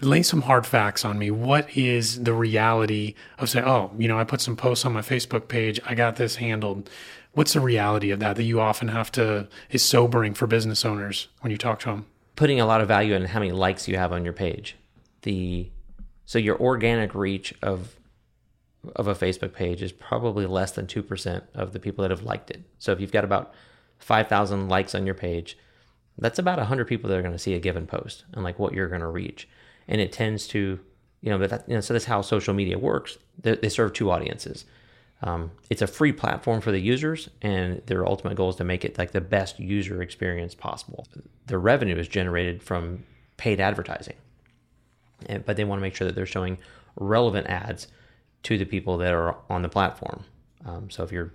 lay 0.00 0.22
some 0.22 0.42
hard 0.42 0.66
facts 0.66 1.04
on 1.04 1.18
me. 1.18 1.30
What 1.30 1.76
is 1.76 2.22
the 2.22 2.32
reality 2.32 3.14
of 3.38 3.50
saying, 3.50 3.66
oh, 3.66 3.90
you 3.98 4.08
know, 4.08 4.18
I 4.18 4.24
put 4.24 4.40
some 4.40 4.56
posts 4.56 4.84
on 4.84 4.92
my 4.92 5.02
Facebook 5.02 5.48
page, 5.48 5.80
I 5.84 5.94
got 5.94 6.16
this 6.16 6.36
handled. 6.36 6.88
What's 7.32 7.54
the 7.54 7.60
reality 7.60 8.10
of 8.10 8.20
that 8.20 8.36
that 8.36 8.42
you 8.42 8.60
often 8.60 8.88
have 8.88 9.10
to 9.12 9.48
is 9.70 9.82
sobering 9.82 10.34
for 10.34 10.46
business 10.46 10.84
owners 10.84 11.28
when 11.40 11.50
you 11.50 11.58
talk 11.58 11.80
to 11.80 11.86
them? 11.86 12.06
Putting 12.36 12.60
a 12.60 12.66
lot 12.66 12.80
of 12.80 12.88
value 12.88 13.14
in 13.14 13.24
how 13.24 13.40
many 13.40 13.52
likes 13.52 13.88
you 13.88 13.96
have 13.96 14.12
on 14.12 14.24
your 14.24 14.32
page. 14.32 14.76
The 15.22 15.70
so 16.24 16.38
your 16.38 16.58
organic 16.60 17.14
reach 17.14 17.54
of 17.62 17.96
of 18.96 19.06
a 19.06 19.14
Facebook 19.14 19.52
page 19.52 19.82
is 19.82 19.92
probably 19.92 20.46
less 20.46 20.72
than 20.72 20.86
2% 20.86 21.42
of 21.54 21.72
the 21.72 21.78
people 21.78 22.02
that 22.02 22.10
have 22.10 22.24
liked 22.24 22.50
it. 22.50 22.62
So 22.78 22.90
if 22.90 23.00
you've 23.00 23.12
got 23.12 23.24
about 23.24 23.54
5,000 23.98 24.68
likes 24.68 24.94
on 24.94 25.06
your 25.06 25.14
page, 25.14 25.56
that's 26.18 26.38
about 26.38 26.58
100 26.58 26.86
people 26.86 27.08
that 27.08 27.16
are 27.16 27.22
going 27.22 27.32
to 27.32 27.38
see 27.38 27.54
a 27.54 27.60
given 27.60 27.86
post 27.86 28.24
and 28.32 28.42
like 28.42 28.58
what 28.58 28.72
you're 28.72 28.88
going 28.88 29.00
to 29.00 29.06
reach. 29.06 29.48
And 29.88 30.00
it 30.00 30.12
tends 30.12 30.46
to, 30.48 30.80
you 31.20 31.30
know, 31.30 31.38
but 31.38 31.50
that, 31.50 31.68
you 31.68 31.74
know, 31.74 31.80
so 31.80 31.94
that's 31.94 32.06
how 32.06 32.22
social 32.22 32.54
media 32.54 32.78
works. 32.78 33.18
They, 33.40 33.54
they 33.54 33.68
serve 33.68 33.92
two 33.92 34.10
audiences. 34.10 34.64
Um, 35.22 35.52
it's 35.70 35.82
a 35.82 35.86
free 35.86 36.12
platform 36.12 36.60
for 36.60 36.72
the 36.72 36.80
users, 36.80 37.30
and 37.40 37.80
their 37.86 38.04
ultimate 38.06 38.36
goal 38.36 38.50
is 38.50 38.56
to 38.56 38.64
make 38.64 38.84
it 38.84 38.98
like 38.98 39.12
the 39.12 39.20
best 39.20 39.60
user 39.60 40.02
experience 40.02 40.54
possible. 40.54 41.06
The 41.46 41.58
revenue 41.58 41.96
is 41.96 42.08
generated 42.08 42.62
from 42.62 43.04
paid 43.36 43.60
advertising, 43.60 44.16
and, 45.26 45.44
but 45.44 45.56
they 45.56 45.64
want 45.64 45.78
to 45.78 45.82
make 45.82 45.94
sure 45.94 46.06
that 46.06 46.14
they're 46.14 46.26
showing 46.26 46.58
relevant 46.96 47.46
ads 47.46 47.86
to 48.42 48.58
the 48.58 48.64
people 48.64 48.98
that 48.98 49.14
are 49.14 49.36
on 49.48 49.62
the 49.62 49.68
platform. 49.68 50.24
Um, 50.66 50.90
so 50.90 51.04
if 51.04 51.12
you're, 51.12 51.32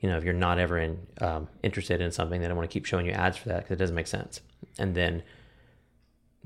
you 0.00 0.08
know, 0.08 0.16
if 0.16 0.24
you're 0.24 0.32
not 0.32 0.58
ever 0.58 0.78
in, 0.78 1.06
um, 1.20 1.48
interested 1.62 2.00
in 2.00 2.10
something, 2.12 2.40
they 2.40 2.48
don't 2.48 2.56
want 2.56 2.68
to 2.68 2.72
keep 2.72 2.86
showing 2.86 3.04
you 3.04 3.12
ads 3.12 3.36
for 3.36 3.50
that 3.50 3.58
because 3.58 3.74
it 3.74 3.78
doesn't 3.78 3.94
make 3.94 4.06
sense. 4.06 4.40
And 4.78 4.94
then 4.94 5.22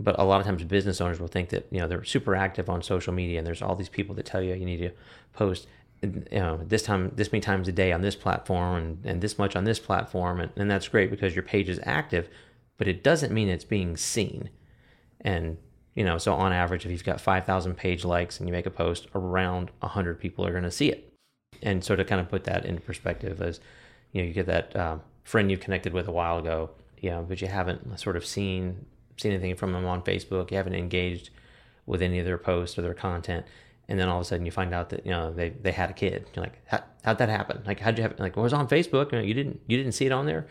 but 0.01 0.19
a 0.19 0.25
lot 0.25 0.41
of 0.41 0.47
times 0.47 0.65
business 0.65 1.01
owners 1.01 1.21
will 1.21 1.29
think 1.29 1.51
that 1.51 1.67
you 1.71 1.79
know 1.79 1.87
they're 1.87 2.05
super 2.05 2.35
active 2.35 2.71
on 2.71 2.83
social 2.83 3.13
media 3.13 3.39
and 3.39 3.47
there's 3.47 3.61
all 3.61 3.77
these 3.77 3.89
people 3.89 4.15
that 4.15 4.25
tell 4.25 4.43
you 4.43 4.55
you 4.55 4.65
need 4.65 4.79
to 4.79 4.91
post 5.35 5.67
you 6.03 6.25
know 6.31 6.61
this 6.65 6.83
time 6.83 7.13
this 7.15 7.31
many 7.31 7.41
times 7.41 7.69
a 7.69 7.73
day 7.73 7.93
on 7.93 8.01
this 8.01 8.17
platform 8.17 8.77
and, 8.77 9.05
and 9.05 9.21
this 9.21 9.39
much 9.39 9.55
on 9.55 9.65
this 9.65 9.79
platform 9.79 10.41
and, 10.41 10.51
and 10.57 10.71
that's 10.71 10.89
great 10.89 11.11
because 11.11 11.35
your 11.35 11.43
page 11.43 11.69
is 11.69 11.79
active 11.83 12.29
but 12.81 12.89
it 12.89 13.05
doesn't 13.05 13.31
mean 13.31 13.51
it's 13.51 13.65
being 13.65 13.95
seen. 13.95 14.49
And 15.21 15.59
you 15.95 16.03
know 16.03 16.17
so 16.17 16.33
on 16.33 16.51
average 16.51 16.87
if 16.87 16.91
you've 16.91 17.05
got 17.05 17.21
5000 17.21 17.75
page 17.77 18.07
likes 18.07 18.39
and 18.39 18.49
you 18.49 18.53
make 18.53 18.65
a 18.65 18.71
post 18.71 19.09
around 19.15 19.71
100 19.81 20.19
people 20.19 20.47
are 20.47 20.51
going 20.51 20.63
to 20.63 20.71
see 20.71 20.89
it. 20.89 21.13
And 21.63 21.85
so 21.85 21.95
to 21.95 22.07
kind 22.07 22.23
of 22.23 22.31
put 22.31 22.45
that 22.45 22.65
into 22.65 22.81
perspective 22.81 23.43
as 23.43 23.61
you 24.13 24.23
know 24.23 24.29
you 24.29 24.33
get 24.33 24.47
that 24.47 24.75
um, 24.75 25.03
friend 25.25 25.51
you 25.51 25.59
connected 25.59 25.93
with 25.93 26.09
a 26.09 26.11
while 26.11 26.39
ago 26.39 26.71
you 26.99 27.11
know 27.11 27.23
but 27.29 27.43
you 27.43 27.49
haven't 27.49 28.01
sort 28.01 28.17
of 28.17 28.25
seen 28.25 28.87
seen 29.19 29.33
anything 29.33 29.55
from 29.55 29.73
them 29.73 29.85
on 29.85 30.01
facebook 30.01 30.51
you 30.51 30.57
haven't 30.57 30.75
engaged 30.75 31.29
with 31.85 32.01
any 32.01 32.19
of 32.19 32.25
their 32.25 32.39
posts 32.39 32.79
or 32.79 32.83
their 32.83 32.95
content 32.95 33.45
and 33.91 33.99
then 33.99 34.09
all 34.09 34.19
of 34.19 34.23
a 34.23 34.25
sudden 34.25 34.47
you 34.47 34.53
find 34.53 34.73
out 34.73 34.89
that 34.91 35.05
you 35.05 35.11
know 35.11 35.33
they, 35.33 35.51
they 35.51 35.73
had 35.73 35.91
a 35.91 35.93
kid. 35.93 36.27
You're 36.35 36.45
like 36.45 36.63
How, 36.67 36.83
how'd 37.03 37.19
that 37.19 37.29
happen? 37.29 37.63
Like 37.67 37.81
how'd 37.81 37.99
you 37.99 38.03
have 38.03 38.19
like 38.19 38.37
well, 38.37 38.45
it 38.45 38.47
was 38.47 38.53
on 38.53 38.69
facebook 38.69 39.13
you, 39.13 39.19
know, 39.19 39.25
you 39.25 39.35
didn't 39.35 39.61
you 39.67 39.77
didn't 39.77 39.93
see 39.93 40.07
it 40.07 40.13
on 40.13 40.27
there. 40.27 40.47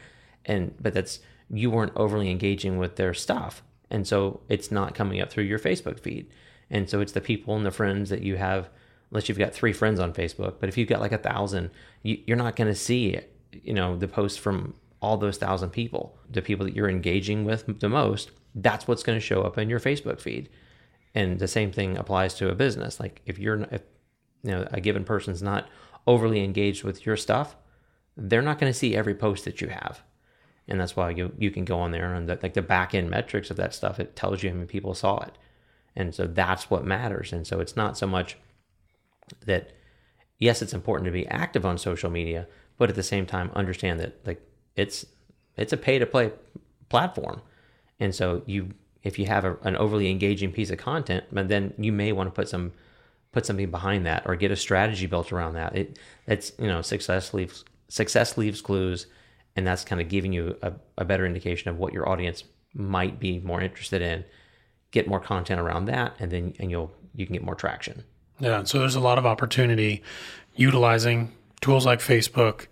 And 0.45 0.75
but 0.79 0.93
that's 0.93 1.19
you 1.49 1.71
weren't 1.71 1.93
overly 1.95 2.29
engaging 2.29 2.77
with 2.77 2.97
their 2.97 3.13
stuff. 3.13 3.63
And 3.89 4.05
so 4.05 4.41
it's 4.49 4.71
not 4.71 4.93
coming 4.93 5.21
up 5.21 5.31
through 5.31 5.45
your 5.45 5.57
facebook 5.57 5.99
feed. 5.99 6.29
And 6.69 6.87
so 6.87 7.01
it's 7.01 7.13
the 7.13 7.21
people 7.21 7.55
and 7.55 7.65
the 7.65 7.71
friends 7.71 8.09
that 8.11 8.21
you 8.21 8.35
have 8.35 8.69
unless 9.09 9.27
you've 9.27 9.39
got 9.39 9.53
three 9.53 9.73
friends 9.73 9.99
on 9.99 10.13
facebook 10.13 10.55
but 10.59 10.69
if 10.69 10.77
you've 10.77 10.87
got 10.87 10.99
like 10.99 11.11
a 11.11 11.17
thousand 11.17 11.71
you, 12.03 12.19
you're 12.27 12.37
not 12.37 12.55
going 12.55 12.67
to 12.67 12.75
see 12.75 13.19
you 13.63 13.73
know 13.73 13.95
the 13.95 14.07
posts 14.07 14.37
from 14.37 14.75
all 15.01 15.15
those 15.17 15.37
thousand 15.37 15.69
people. 15.69 16.17
The 16.29 16.41
people 16.41 16.65
that 16.65 16.75
you're 16.75 16.89
engaging 16.89 17.45
with 17.45 17.79
the 17.79 17.89
most 17.89 18.31
that's 18.55 18.87
what's 18.87 19.03
going 19.03 19.15
to 19.15 19.25
show 19.25 19.43
up 19.43 19.57
in 19.57 19.69
your 19.69 19.79
facebook 19.79 20.19
feed 20.19 20.49
and 21.15 21.39
the 21.39 21.47
same 21.47 21.71
thing 21.71 21.97
applies 21.97 22.33
to 22.35 22.49
a 22.49 22.55
business. 22.55 22.99
Like 22.99 23.21
if 23.25 23.39
you're 23.39 23.61
if 23.71 23.81
you 24.43 24.51
know 24.51 24.67
a 24.71 24.79
given 24.81 25.03
person's 25.03 25.41
not 25.41 25.67
overly 26.07 26.43
engaged 26.43 26.83
with 26.83 27.05
your 27.05 27.17
stuff 27.17 27.55
they're 28.19 28.41
not 28.41 28.59
going 28.59 28.71
to 28.71 28.77
see 28.77 28.95
every 28.95 29.15
post 29.15 29.45
that 29.45 29.61
you 29.61 29.69
have. 29.69 30.01
And 30.67 30.79
that's 30.79 30.95
why 30.95 31.09
you 31.11 31.31
you 31.37 31.51
can 31.51 31.65
go 31.65 31.79
on 31.79 31.91
there 31.91 32.13
and 32.13 32.27
the, 32.27 32.37
like 32.43 32.53
the 32.53 32.61
back 32.61 32.93
end 32.93 33.09
metrics 33.09 33.49
of 33.49 33.57
that 33.57 33.73
stuff 33.73 33.99
it 33.99 34.15
tells 34.15 34.43
you 34.43 34.49
how 34.49 34.55
many 34.55 34.67
people 34.67 34.93
saw 34.93 35.19
it. 35.19 35.37
And 35.95 36.13
so 36.13 36.27
that's 36.27 36.69
what 36.69 36.85
matters. 36.85 37.33
And 37.33 37.47
so 37.47 37.59
it's 37.59 37.75
not 37.75 37.97
so 37.97 38.05
much 38.05 38.37
that 39.45 39.71
yes 40.37 40.61
it's 40.61 40.73
important 40.73 41.05
to 41.05 41.11
be 41.11 41.27
active 41.27 41.65
on 41.65 41.77
social 41.77 42.09
media 42.09 42.47
but 42.79 42.89
at 42.89 42.95
the 42.95 43.03
same 43.03 43.25
time 43.25 43.51
understand 43.53 43.99
that 43.99 44.25
like 44.25 44.41
it's 44.75 45.05
it's 45.57 45.73
a 45.73 45.77
pay 45.77 45.99
to 45.99 46.05
play 46.05 46.31
platform. 46.87 47.41
And 47.99 48.13
so 48.15 48.43
you 48.45 48.69
if 49.03 49.17
you 49.17 49.25
have 49.25 49.45
a, 49.45 49.57
an 49.63 49.75
overly 49.75 50.09
engaging 50.09 50.51
piece 50.51 50.69
of 50.69 50.77
content 50.77 51.23
but 51.31 51.47
then 51.47 51.73
you 51.77 51.91
may 51.91 52.11
want 52.11 52.27
to 52.27 52.31
put 52.31 52.49
some 52.49 52.71
put 53.31 53.45
something 53.45 53.69
behind 53.69 54.05
that 54.05 54.23
or 54.25 54.35
get 54.35 54.51
a 54.51 54.55
strategy 54.55 55.05
built 55.05 55.31
around 55.31 55.53
that. 55.53 55.75
It 55.75 55.99
that's 56.25 56.51
you 56.59 56.67
know 56.67 56.81
success 56.81 57.33
leaves 57.33 57.63
success 57.87 58.37
leaves 58.37 58.61
clues 58.61 59.07
and 59.55 59.65
that's 59.65 59.83
kind 59.83 60.01
of 60.01 60.09
giving 60.09 60.33
you 60.33 60.57
a, 60.61 60.73
a 60.97 61.05
better 61.05 61.25
indication 61.25 61.69
of 61.69 61.77
what 61.77 61.93
your 61.93 62.07
audience 62.07 62.43
might 62.73 63.19
be 63.19 63.39
more 63.39 63.61
interested 63.61 64.01
in. 64.01 64.23
Get 64.91 65.07
more 65.07 65.19
content 65.19 65.59
around 65.59 65.85
that 65.85 66.15
and 66.19 66.31
then 66.31 66.53
and 66.59 66.71
you'll 66.71 66.91
you 67.15 67.25
can 67.25 67.33
get 67.33 67.43
more 67.43 67.55
traction. 67.55 68.03
Yeah, 68.39 68.63
so 68.63 68.79
there's 68.79 68.95
a 68.95 69.01
lot 69.01 69.17
of 69.17 69.25
opportunity 69.25 70.01
utilizing 70.55 71.31
tools 71.61 71.85
like 71.85 71.99
Facebook 71.99 72.67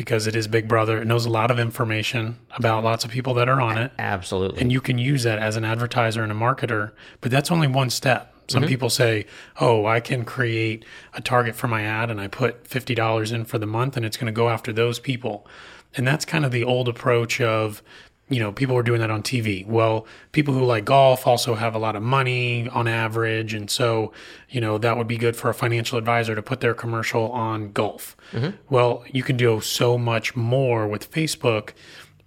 because 0.00 0.26
it 0.26 0.34
is 0.34 0.48
Big 0.48 0.66
Brother. 0.66 1.02
It 1.02 1.06
knows 1.06 1.26
a 1.26 1.30
lot 1.30 1.50
of 1.50 1.58
information 1.58 2.38
about 2.52 2.82
lots 2.82 3.04
of 3.04 3.10
people 3.10 3.34
that 3.34 3.50
are 3.50 3.60
on 3.60 3.76
it. 3.76 3.92
absolutely 3.98 4.62
And 4.62 4.72
you 4.72 4.80
can 4.80 4.96
use 4.96 5.24
that 5.24 5.38
as 5.38 5.56
an 5.56 5.64
advertiser 5.66 6.22
and 6.22 6.32
a 6.32 6.34
marketer, 6.34 6.92
but 7.20 7.30
that's 7.30 7.50
only 7.50 7.66
one 7.66 7.90
step. 7.90 8.34
Some 8.48 8.62
mm-hmm. 8.62 8.68
people 8.70 8.88
say, 8.88 9.26
"Oh, 9.60 9.84
I 9.84 10.00
can 10.00 10.24
create 10.24 10.86
a 11.12 11.20
target 11.20 11.54
for 11.54 11.68
my 11.68 11.82
ad 11.82 12.10
and 12.10 12.18
I 12.18 12.28
put 12.28 12.64
$50 12.64 13.30
in 13.30 13.44
for 13.44 13.58
the 13.58 13.66
month 13.66 13.94
and 13.98 14.06
it's 14.06 14.16
going 14.16 14.24
to 14.24 14.32
go 14.32 14.48
after 14.48 14.72
those 14.72 14.98
people." 14.98 15.46
And 15.94 16.08
that's 16.08 16.24
kind 16.24 16.46
of 16.46 16.50
the 16.50 16.64
old 16.64 16.88
approach 16.88 17.38
of 17.42 17.82
you 18.30 18.38
know, 18.38 18.52
people 18.52 18.76
were 18.76 18.82
doing 18.82 19.00
that 19.00 19.10
on 19.10 19.22
TV. 19.22 19.66
Well, 19.66 20.06
people 20.32 20.54
who 20.54 20.64
like 20.64 20.84
golf 20.84 21.26
also 21.26 21.56
have 21.56 21.74
a 21.74 21.78
lot 21.78 21.96
of 21.96 22.02
money 22.02 22.68
on 22.68 22.86
average. 22.86 23.52
And 23.52 23.68
so, 23.68 24.12
you 24.48 24.60
know, 24.60 24.78
that 24.78 24.96
would 24.96 25.08
be 25.08 25.18
good 25.18 25.36
for 25.36 25.50
a 25.50 25.54
financial 25.54 25.98
advisor 25.98 26.36
to 26.36 26.42
put 26.42 26.60
their 26.60 26.72
commercial 26.72 27.30
on 27.32 27.72
golf. 27.72 28.16
Mm-hmm. 28.32 28.56
Well, 28.70 29.04
you 29.10 29.24
can 29.24 29.36
do 29.36 29.60
so 29.60 29.98
much 29.98 30.36
more 30.36 30.86
with 30.86 31.10
Facebook, 31.10 31.70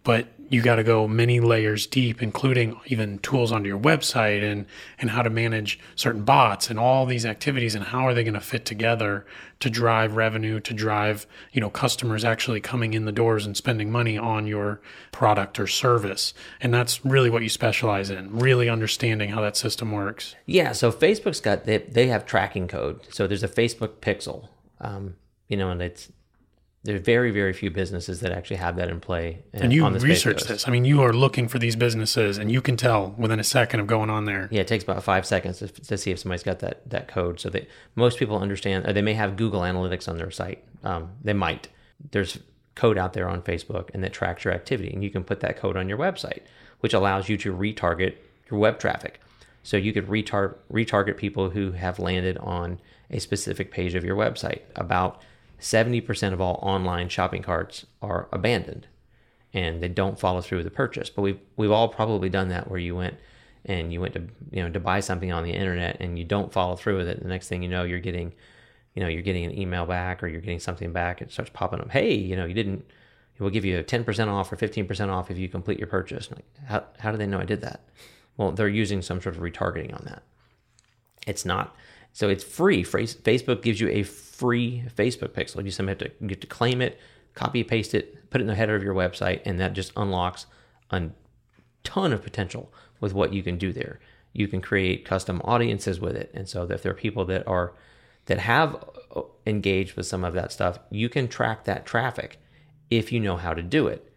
but 0.04 0.28
you 0.54 0.62
got 0.62 0.76
to 0.76 0.84
go 0.84 1.08
many 1.08 1.40
layers 1.40 1.88
deep, 1.88 2.22
including 2.22 2.80
even 2.86 3.18
tools 3.20 3.52
onto 3.52 3.68
your 3.68 3.80
website 3.80 4.44
and, 4.44 4.68
and 5.00 5.10
how 5.10 5.24
to 5.24 5.30
manage 5.32 5.80
certain 5.96 6.24
bots 6.24 6.70
and 6.70 6.78
all 6.78 7.08
these 7.08 7.26
activities 7.26 7.74
and 7.74 7.86
how 7.86 8.06
are 8.06 8.14
they 8.14 8.24
going 8.24 8.36
to 8.36 8.40
fit 8.40 8.64
together 8.64 9.26
to 9.60 9.70
drive 9.72 10.16
revenue, 10.16 10.60
to 10.60 10.72
drive, 10.72 11.26
you 11.54 11.60
know, 11.60 11.72
customers 11.72 12.24
actually 12.24 12.62
coming 12.62 12.94
in 12.94 13.06
the 13.06 13.12
doors 13.12 13.48
and 13.48 13.58
spending 13.58 13.92
money 13.92 14.16
on 14.16 14.46
your 14.46 14.80
product 15.12 15.60
or 15.60 15.66
service. 15.66 16.36
And 16.62 16.72
that's 16.72 17.04
really 17.04 17.32
what 17.32 17.42
you 17.42 17.50
specialize 17.50 18.12
in, 18.12 18.38
really 18.38 18.70
understanding 18.70 19.30
how 19.30 19.42
that 19.42 19.58
system 19.58 19.92
works. 19.92 20.36
Yeah, 20.46 20.74
so 20.74 20.92
Facebook's 20.92 21.40
got 21.40 21.66
they 21.66 21.80
they 21.80 22.08
have 22.08 22.28
tracking 22.28 22.68
code. 22.68 23.08
So 23.10 23.26
there's 23.26 23.44
a 23.44 23.48
Facebook 23.48 23.96
Pixel, 24.02 24.50
um, 24.80 25.16
you 25.48 25.58
know, 25.58 25.72
and 25.72 25.82
it's 25.82 26.12
there's 26.84 27.02
very 27.02 27.32
very 27.32 27.54
few 27.54 27.72
businesses 27.72 28.20
that 28.20 28.32
actually 28.32 28.58
have 28.58 28.76
that 28.76 28.90
in 28.90 29.00
play. 29.00 29.44
And 29.54 29.72
you 29.72 29.86
on 29.86 29.94
the 29.94 30.00
Space 30.00 30.26
research 30.26 30.44
this. 30.44 30.68
I 30.68 30.72
mean, 30.72 30.86
you 30.86 31.02
are 31.02 31.14
looking 31.14 31.48
for 31.48 31.58
these 31.58 31.76
businesses 31.76 32.38
and 32.38 32.52
you 32.52 32.62
can 32.62 32.76
tell 32.76 33.16
within 33.18 33.40
a 33.40 33.44
second 33.44 33.80
of 33.80 33.88
going 33.88 34.10
on 34.10 34.26
there. 34.26 34.50
Yeah, 34.52 34.62
it 34.62 34.68
takes 34.68 34.84
about 34.84 35.02
five 35.04 35.26
seconds 35.26 35.60
to, 35.60 35.68
to 35.68 35.98
see 35.98 36.12
if 36.12 36.20
somebody's 36.20 36.44
got 36.44 36.60
that 36.60 36.90
that 36.90 37.08
code. 37.08 37.40
So 37.40 37.50
that 37.50 37.68
most 37.96 38.20
people 38.20 38.38
understand, 38.38 38.88
or 38.88 38.94
they 38.94 39.02
may 39.02 39.14
have 39.14 39.38
Google 39.38 39.62
Analytics 39.62 40.10
on 40.10 40.18
their 40.18 40.32
site. 40.32 40.64
Um, 40.84 41.12
they 41.24 41.34
might. 41.34 41.70
There's 42.12 42.40
code 42.76 42.98
out 42.98 43.14
there 43.14 43.30
on 43.30 43.42
Facebook 43.42 43.90
and 43.94 44.04
that 44.04 44.14
tracks 44.14 44.44
your 44.44 44.54
activity, 44.54 44.92
and 44.92 45.04
you 45.04 45.10
can 45.10 45.24
put 45.24 45.40
that 45.40 45.58
code 45.58 45.78
on 45.78 45.88
your 45.88 45.98
website, 45.98 46.42
which 46.82 46.94
allows 46.94 47.30
you 47.30 47.38
to 47.38 47.56
retarget 47.56 48.16
your 48.50 48.60
web 48.60 48.80
traffic. 48.80 49.22
So 49.62 49.78
you 49.78 49.94
could 49.94 50.08
retar- 50.08 50.56
retarget 50.72 51.16
people 51.16 51.52
who 51.52 51.72
have 51.72 51.98
landed 51.98 52.38
on 52.40 52.82
a 53.10 53.20
specific 53.20 53.72
page 53.72 53.96
of 53.96 54.04
your 54.04 54.18
website. 54.18 54.62
About 54.76 55.22
70% 55.64 56.34
of 56.34 56.42
all 56.42 56.60
online 56.62 57.08
shopping 57.08 57.42
carts 57.42 57.86
are 58.02 58.28
abandoned 58.34 58.86
and 59.54 59.82
they 59.82 59.88
don't 59.88 60.20
follow 60.20 60.42
through 60.42 60.58
with 60.58 60.66
the 60.66 60.72
purchase. 60.72 61.10
But 61.10 61.22
we've 61.22 61.40
we've 61.56 61.72
all 61.72 61.88
probably 61.88 62.30
done 62.30 62.50
that 62.50 62.70
where 62.70 62.80
you 62.80 62.96
went 62.96 63.16
and 63.64 63.94
you 63.94 64.02
went 64.02 64.14
to 64.16 64.28
you 64.52 64.62
know 64.62 64.70
to 64.70 64.80
buy 64.82 65.00
something 65.00 65.32
on 65.32 65.44
the 65.44 65.54
internet 65.54 65.98
and 66.02 66.20
you 66.20 66.26
don't 66.26 66.52
follow 66.52 66.76
through 66.76 66.98
with 66.98 67.08
it. 67.08 67.24
The 67.24 67.30
next 67.30 67.48
thing 67.48 67.64
you 67.64 67.70
know, 67.70 67.84
you're 67.84 68.02
getting 68.02 68.34
you 68.94 69.02
know 69.02 69.08
you're 69.08 69.22
getting 69.22 69.46
an 69.46 69.58
email 69.58 69.86
back 69.86 70.22
or 70.22 70.28
you're 70.28 70.42
getting 70.42 70.60
something 70.60 70.92
back. 70.92 71.22
It 71.22 71.32
starts 71.32 71.52
popping 71.54 71.80
up. 71.80 71.92
Hey, 71.92 72.14
you 72.14 72.36
know 72.36 72.46
you 72.46 72.54
didn't. 72.54 72.86
We'll 73.40 73.50
give 73.50 73.66
you 73.66 73.80
a 73.80 73.84
10% 73.84 74.28
off 74.28 74.54
or 74.54 74.58
15% 74.58 75.10
off 75.10 75.32
if 75.32 75.40
you 75.40 75.50
complete 75.50 75.80
your 75.80 75.88
purchase. 75.88 76.30
Like, 76.30 76.46
how 76.68 76.84
how 77.00 77.12
do 77.12 77.18
they 77.18 77.26
know 77.26 77.40
I 77.40 77.46
did 77.46 77.62
that? 77.62 77.86
Well, 78.36 78.52
they're 78.52 78.68
using 78.68 79.02
some 79.02 79.22
sort 79.22 79.36
of 79.36 79.42
retargeting 79.42 79.94
on 79.94 80.06
that. 80.06 80.24
It's 81.26 81.46
not. 81.46 81.74
So 82.14 82.30
it's 82.30 82.44
free. 82.44 82.84
Facebook 82.84 83.62
gives 83.62 83.80
you 83.80 83.90
a 83.90 84.04
free 84.04 84.84
Facebook 84.96 85.30
pixel. 85.30 85.64
You 85.64 85.72
simply 85.72 85.92
have 85.92 85.98
to 86.00 86.26
get 86.26 86.42
to 86.42 86.48
claim 86.48 86.82
it, 86.82 87.00
copy 87.34 87.64
paste 87.64 87.94
it, 87.94 88.30
put 88.30 88.40
it 88.40 88.44
in 88.44 88.48
the 88.48 88.56
header 88.56 88.76
of 88.76 88.84
your 88.84 88.94
website, 88.94 89.42
and 89.46 89.60
that 89.60 89.74
just 89.74 89.92
unlocks 89.98 90.46
a 90.92 91.10
ton 91.84 92.14
of 92.14 92.24
potential 92.24 92.72
with 93.00 93.14
what 93.14 93.34
you 93.34 93.44
can 93.44 93.58
do 93.58 93.74
there. 93.74 94.00
You 94.32 94.48
can 94.48 94.62
create 94.62 95.06
custom 95.06 95.42
audiences 95.44 96.00
with 96.00 96.16
it, 96.16 96.32
and 96.34 96.48
so 96.48 96.64
if 96.64 96.82
there 96.82 96.92
are 96.92 96.96
people 96.96 97.26
that 97.26 97.48
are 97.48 97.74
that 98.26 98.40
have 98.40 98.84
uh, 99.16 99.22
engaged 99.46 99.98
with 99.98 100.06
some 100.06 100.24
of 100.24 100.34
that 100.34 100.52
stuff, 100.52 100.80
you 100.90 101.10
can 101.10 101.28
track 101.28 101.66
that 101.66 101.86
traffic 101.86 102.40
if 102.90 103.12
you 103.12 103.20
know 103.20 103.36
how 103.36 103.54
to 103.54 103.62
do 103.62 103.88
it 103.88 104.14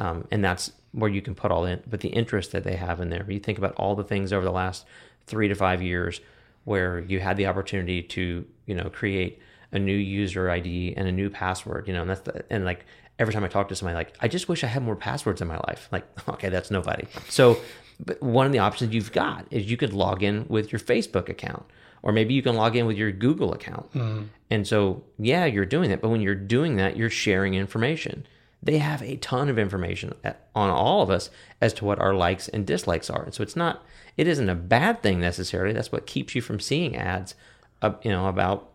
um, 0.00 0.26
and 0.30 0.42
that's 0.42 0.72
where 0.92 1.10
you 1.10 1.22
can 1.22 1.34
put 1.34 1.52
all 1.52 1.66
in. 1.66 1.82
But 1.86 2.00
the 2.00 2.08
interest 2.08 2.50
that 2.52 2.64
they 2.64 2.76
have 2.76 3.00
in 3.00 3.10
there, 3.10 3.24
you 3.30 3.38
think 3.38 3.58
about 3.58 3.74
all 3.74 3.94
the 3.94 4.02
things 4.02 4.32
over 4.32 4.44
the 4.44 4.50
last 4.50 4.86
three 5.26 5.46
to 5.46 5.54
five 5.54 5.82
years 5.82 6.20
where 6.64 7.00
you 7.00 7.20
had 7.20 7.36
the 7.36 7.46
opportunity 7.46 8.02
to, 8.02 8.44
you 8.66 8.74
know, 8.74 8.90
create 8.90 9.40
a 9.72 9.78
new 9.78 9.96
user 9.96 10.50
ID 10.50 10.94
and 10.96 11.08
a 11.08 11.12
new 11.12 11.30
password, 11.30 11.86
you 11.86 11.94
know, 11.94 12.02
and 12.02 12.10
that's 12.10 12.22
the, 12.22 12.44
and 12.50 12.64
like 12.64 12.84
every 13.18 13.32
time 13.32 13.44
I 13.44 13.48
talk 13.48 13.68
to 13.68 13.76
somebody, 13.76 13.94
like 13.94 14.16
I 14.20 14.28
just 14.28 14.48
wish 14.48 14.64
I 14.64 14.66
had 14.66 14.82
more 14.82 14.96
passwords 14.96 15.40
in 15.40 15.48
my 15.48 15.58
life. 15.68 15.88
Like, 15.92 16.06
okay, 16.28 16.48
that's 16.48 16.70
nobody. 16.70 17.06
So, 17.28 17.58
but 18.04 18.20
one 18.22 18.46
of 18.46 18.52
the 18.52 18.58
options 18.58 18.94
you've 18.94 19.12
got 19.12 19.46
is 19.50 19.70
you 19.70 19.76
could 19.76 19.92
log 19.92 20.22
in 20.22 20.46
with 20.48 20.72
your 20.72 20.80
Facebook 20.80 21.28
account, 21.28 21.64
or 22.02 22.12
maybe 22.12 22.34
you 22.34 22.42
can 22.42 22.56
log 22.56 22.76
in 22.76 22.86
with 22.86 22.96
your 22.96 23.12
Google 23.12 23.52
account. 23.52 23.92
Mm-hmm. 23.92 24.24
And 24.50 24.66
so, 24.66 25.04
yeah, 25.18 25.44
you're 25.44 25.66
doing 25.66 25.90
that, 25.90 26.00
but 26.00 26.08
when 26.08 26.20
you're 26.20 26.34
doing 26.34 26.76
that, 26.76 26.96
you're 26.96 27.10
sharing 27.10 27.54
information 27.54 28.26
they 28.62 28.78
have 28.78 29.02
a 29.02 29.16
ton 29.16 29.48
of 29.48 29.58
information 29.58 30.14
on 30.54 30.70
all 30.70 31.02
of 31.02 31.10
us 31.10 31.30
as 31.60 31.72
to 31.74 31.84
what 31.84 31.98
our 31.98 32.14
likes 32.14 32.48
and 32.48 32.66
dislikes 32.66 33.08
are. 33.08 33.22
And 33.22 33.34
so 33.34 33.42
it's 33.42 33.56
not, 33.56 33.82
it 34.16 34.26
isn't 34.26 34.48
a 34.48 34.54
bad 34.54 35.02
thing 35.02 35.20
necessarily. 35.20 35.72
That's 35.72 35.90
what 35.90 36.06
keeps 36.06 36.34
you 36.34 36.42
from 36.42 36.60
seeing 36.60 36.96
ads, 36.96 37.34
uh, 37.80 37.92
you 38.02 38.10
know, 38.10 38.26
about, 38.26 38.70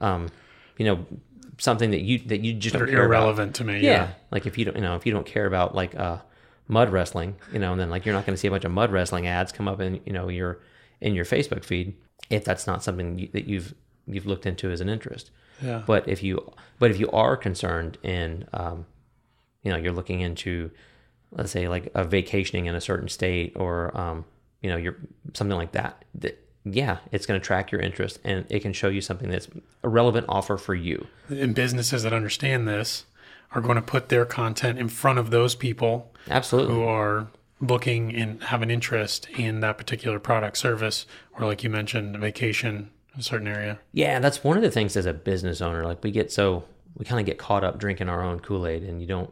um, 0.00 0.30
you 0.78 0.86
know, 0.86 1.06
something 1.58 1.90
that 1.90 2.00
you 2.00 2.18
that 2.20 2.40
you 2.40 2.54
just 2.54 2.74
are 2.74 2.86
irrelevant 2.86 3.54
to 3.56 3.64
me. 3.64 3.80
Yeah. 3.80 3.90
Yeah. 3.90 4.10
like 4.30 4.46
if 4.46 4.56
you 4.56 4.64
don't, 4.64 4.76
you 4.76 4.82
know, 4.82 4.96
if 4.96 5.04
you 5.04 5.12
don't 5.12 5.26
care 5.26 5.44
about 5.44 5.74
like 5.74 5.94
uh, 5.94 6.18
mud 6.68 6.90
wrestling, 6.90 7.36
you 7.52 7.58
know, 7.58 7.72
and 7.72 7.80
then 7.80 7.90
like 7.90 8.06
you're 8.06 8.14
not 8.14 8.24
going 8.24 8.34
to 8.34 8.40
see 8.40 8.48
a 8.48 8.50
bunch 8.50 8.64
of 8.64 8.72
mud 8.72 8.90
wrestling 8.90 9.26
ads 9.26 9.52
come 9.52 9.68
up 9.68 9.80
in 9.80 10.00
you 10.06 10.12
know 10.14 10.28
your 10.28 10.60
in 11.02 11.14
your 11.14 11.26
Facebook 11.26 11.64
feed 11.64 11.94
if 12.30 12.44
that's 12.44 12.66
not 12.66 12.82
something 12.82 13.18
you, 13.18 13.28
that 13.32 13.46
you've 13.46 13.74
you've 14.06 14.26
looked 14.26 14.46
into 14.46 14.70
as 14.70 14.80
an 14.80 14.88
interest. 14.88 15.30
Yeah. 15.60 15.82
But 15.86 16.08
if 16.08 16.22
you 16.22 16.52
but 16.78 16.90
if 16.90 16.98
you 16.98 17.10
are 17.10 17.36
concerned 17.36 17.98
in 18.02 18.46
um, 18.54 18.86
you 19.62 19.70
know 19.70 19.76
you're 19.76 19.92
looking 19.92 20.20
into 20.20 20.70
let's 21.32 21.52
say 21.52 21.68
like 21.68 21.90
a 21.94 22.04
vacationing 22.04 22.66
in 22.66 22.74
a 22.74 22.80
certain 22.80 23.08
state 23.08 23.52
or 23.56 23.96
um, 23.96 24.24
you 24.62 24.70
know 24.70 24.76
you're 24.76 24.96
something 25.34 25.56
like 25.56 25.72
that, 25.72 26.04
that 26.14 26.38
yeah, 26.64 26.98
it's 27.10 27.26
going 27.26 27.40
to 27.40 27.44
track 27.44 27.72
your 27.72 27.80
interest 27.80 28.18
and 28.24 28.44
it 28.48 28.60
can 28.60 28.72
show 28.72 28.88
you 28.88 29.00
something 29.00 29.30
that's 29.30 29.48
a 29.82 29.88
relevant 29.88 30.26
offer 30.28 30.56
for 30.56 30.74
you. 30.74 31.06
And 31.28 31.54
businesses 31.54 32.02
that 32.02 32.12
understand 32.12 32.68
this 32.68 33.06
are 33.52 33.60
going 33.60 33.76
to 33.76 33.82
put 33.82 34.10
their 34.10 34.26
content 34.26 34.78
in 34.78 34.88
front 34.88 35.18
of 35.18 35.30
those 35.30 35.54
people 35.54 36.12
Absolutely. 36.28 36.74
who 36.74 36.82
are 36.82 37.28
looking 37.60 38.14
and 38.14 38.42
have 38.44 38.62
an 38.62 38.70
interest 38.70 39.28
in 39.30 39.60
that 39.60 39.76
particular 39.76 40.18
product 40.18 40.56
service 40.56 41.06
or 41.38 41.46
like 41.46 41.62
you 41.62 41.68
mentioned 41.68 42.16
vacation 42.18 42.90
in 43.12 43.20
a 43.20 43.22
certain 43.22 43.48
area 43.48 43.78
Yeah, 43.92 44.18
that's 44.18 44.44
one 44.44 44.56
of 44.56 44.62
the 44.62 44.70
things 44.70 44.96
as 44.96 45.06
a 45.06 45.12
business 45.12 45.60
owner. 45.60 45.84
Like 45.84 46.02
we 46.02 46.10
get 46.10 46.30
so 46.30 46.64
we 46.96 47.04
kind 47.04 47.20
of 47.20 47.26
get 47.26 47.38
caught 47.38 47.64
up 47.64 47.78
drinking 47.78 48.08
our 48.08 48.22
own 48.22 48.40
Kool 48.40 48.66
Aid, 48.66 48.82
and 48.82 49.00
you 49.00 49.06
don't. 49.06 49.30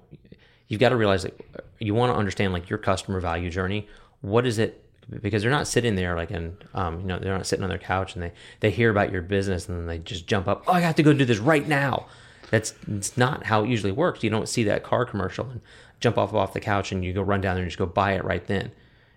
You've 0.69 0.81
got 0.81 0.91
to 0.91 0.97
realize 0.97 1.23
that 1.23 1.39
you 1.79 1.95
want 1.95 2.13
to 2.13 2.19
understand 2.19 2.53
like 2.53 2.69
your 2.69 2.79
customer 2.79 3.21
value 3.21 3.51
journey. 3.51 3.89
What 4.21 4.47
is 4.47 4.59
it? 4.59 4.85
Because 5.23 5.43
they're 5.43 5.51
not 5.51 5.67
sitting 5.67 5.95
there 5.95 6.15
like 6.17 6.31
and 6.31 6.63
um, 6.75 7.01
you 7.01 7.07
know 7.07 7.19
they're 7.19 7.35
not 7.35 7.47
sitting 7.47 7.63
on 7.63 7.71
their 7.71 7.79
couch 7.79 8.15
and 8.15 8.23
they 8.23 8.33
they 8.61 8.71
hear 8.71 8.91
about 8.91 9.11
your 9.11 9.23
business 9.23 9.69
and 9.69 9.79
then 9.79 9.87
they 9.87 9.99
just 9.99 10.27
jump 10.27 10.47
up. 10.47 10.65
Oh, 10.67 10.73
I 10.73 10.81
have 10.81 10.97
to 10.97 11.03
go 11.03 11.13
do 11.13 11.25
this 11.25 11.39
right 11.39 11.67
now. 11.67 12.07
That's 12.51 12.75
it's 12.87 13.17
not 13.17 13.45
how 13.45 13.65
it 13.65 13.71
usually 13.71 13.93
works. 13.93 14.23
You 14.23 14.31
don't 14.31 14.49
see 14.49 14.65
that 14.65 14.83
car 14.83 15.07
commercial 15.07 15.49
and 15.49 15.61
jump 16.01 16.19
off 16.19 16.35
off 16.35 16.53
the 16.53 16.61
couch 16.61 16.93
and 16.93 17.05
you 17.05 17.13
go 17.13 17.23
run 17.23 17.41
down 17.41 17.55
there 17.55 17.63
and 17.63 17.71
just 17.71 17.79
go 17.79 17.87
buy 17.87 18.13
it 18.13 18.25
right 18.25 18.47
then. 18.47 18.71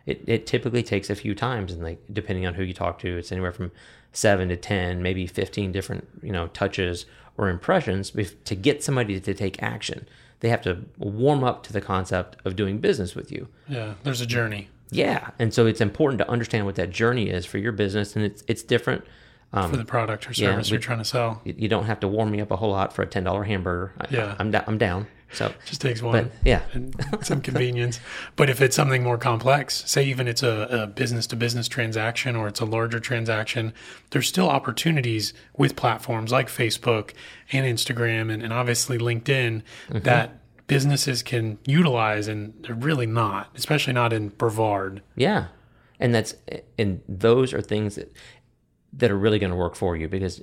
It, 0.05 0.23
it 0.25 0.47
typically 0.47 0.81
takes 0.81 1.09
a 1.09 1.15
few 1.15 1.35
times 1.35 1.71
and 1.71 1.83
like 1.83 2.01
depending 2.11 2.45
on 2.45 2.55
who 2.55 2.63
you 2.63 2.73
talk 2.73 2.97
to 2.99 3.17
it's 3.17 3.31
anywhere 3.31 3.51
from 3.51 3.71
seven 4.13 4.49
to 4.49 4.57
ten 4.57 5.01
maybe 5.01 5.27
15 5.27 5.71
different 5.71 6.07
you 6.23 6.31
know 6.31 6.47
touches 6.47 7.05
or 7.37 7.49
impressions 7.49 8.11
to 8.45 8.55
get 8.55 8.83
somebody 8.83 9.19
to 9.19 9.33
take 9.33 9.61
action. 9.63 10.07
They 10.41 10.49
have 10.49 10.61
to 10.63 10.85
warm 10.97 11.43
up 11.43 11.63
to 11.63 11.73
the 11.73 11.81
concept 11.81 12.35
of 12.45 12.55
doing 12.55 12.79
business 12.79 13.15
with 13.15 13.31
you. 13.31 13.47
Yeah 13.67 13.93
there's 14.03 14.21
a 14.21 14.25
journey. 14.25 14.69
Yeah 14.89 15.29
and 15.39 15.53
so 15.53 15.65
it's 15.65 15.81
important 15.81 16.19
to 16.19 16.29
understand 16.29 16.65
what 16.65 16.75
that 16.75 16.89
journey 16.89 17.29
is 17.29 17.45
for 17.45 17.57
your 17.57 17.71
business 17.71 18.15
and 18.15 18.25
it's 18.25 18.43
it's 18.47 18.63
different 18.63 19.03
for 19.53 19.75
the 19.75 19.83
product 19.85 20.25
or 20.25 20.29
Um, 20.29 20.33
yeah, 20.37 20.51
service 20.51 20.69
you're 20.71 20.79
trying 20.79 20.99
to 20.99 21.05
sell. 21.05 21.41
you 21.43 21.67
don't 21.67 21.83
have 21.85 21.99
to 22.01 22.07
warm 22.07 22.31
me 22.31 22.39
up 22.41 22.51
a 22.51 22.55
whole 22.55 22.71
lot 22.71 22.93
for 22.93 23.01
a 23.01 23.07
$10 23.07 23.45
hamburger. 23.45 23.91
I, 23.99 24.05
Yeah. 24.09 24.35
I'm, 24.39 24.55
I'm 24.67 24.77
down 24.77 25.07
so 25.33 25.53
just 25.65 25.81
takes 25.81 26.01
one 26.01 26.25
but 26.25 26.31
yeah 26.43 26.61
and 26.73 26.95
some 27.21 27.41
convenience. 27.41 27.99
But 28.35 28.49
if 28.49 28.61
it's 28.61 28.75
something 28.75 29.03
more 29.03 29.17
complex, 29.17 29.83
say 29.89 30.03
even 30.05 30.27
it's 30.27 30.43
a, 30.43 30.91
business 30.95 31.27
to 31.27 31.35
business 31.35 31.67
transaction 31.67 32.35
or 32.35 32.47
it's 32.47 32.59
a 32.59 32.65
larger 32.65 32.99
transaction, 32.99 33.73
there's 34.11 34.27
still 34.27 34.49
opportunities 34.49 35.33
with 35.57 35.75
platforms 35.75 36.31
like 36.31 36.47
Facebook 36.47 37.11
and 37.51 37.65
Instagram 37.65 38.31
and, 38.33 38.41
and 38.41 38.51
obviously 38.51 38.97
LinkedIn 38.97 39.61
mm-hmm. 39.89 39.99
that 39.99 40.41
businesses 40.67 41.21
can 41.21 41.57
utilize 41.65 42.27
and 42.27 42.53
they're 42.63 42.73
really 42.73 43.05
not, 43.05 43.49
especially 43.55 43.93
not 43.93 44.13
in 44.13 44.29
Brevard. 44.29 45.01
Yeah, 45.15 45.47
and 45.99 46.15
that's 46.15 46.35
and 46.79 47.01
those 47.07 47.53
are 47.53 47.61
things 47.61 47.95
that 47.95 48.13
that 48.93 49.11
are 49.11 49.17
really 49.17 49.39
going 49.39 49.51
to 49.51 49.55
work 49.55 49.75
for 49.75 49.95
you 49.95 50.07
because 50.07 50.41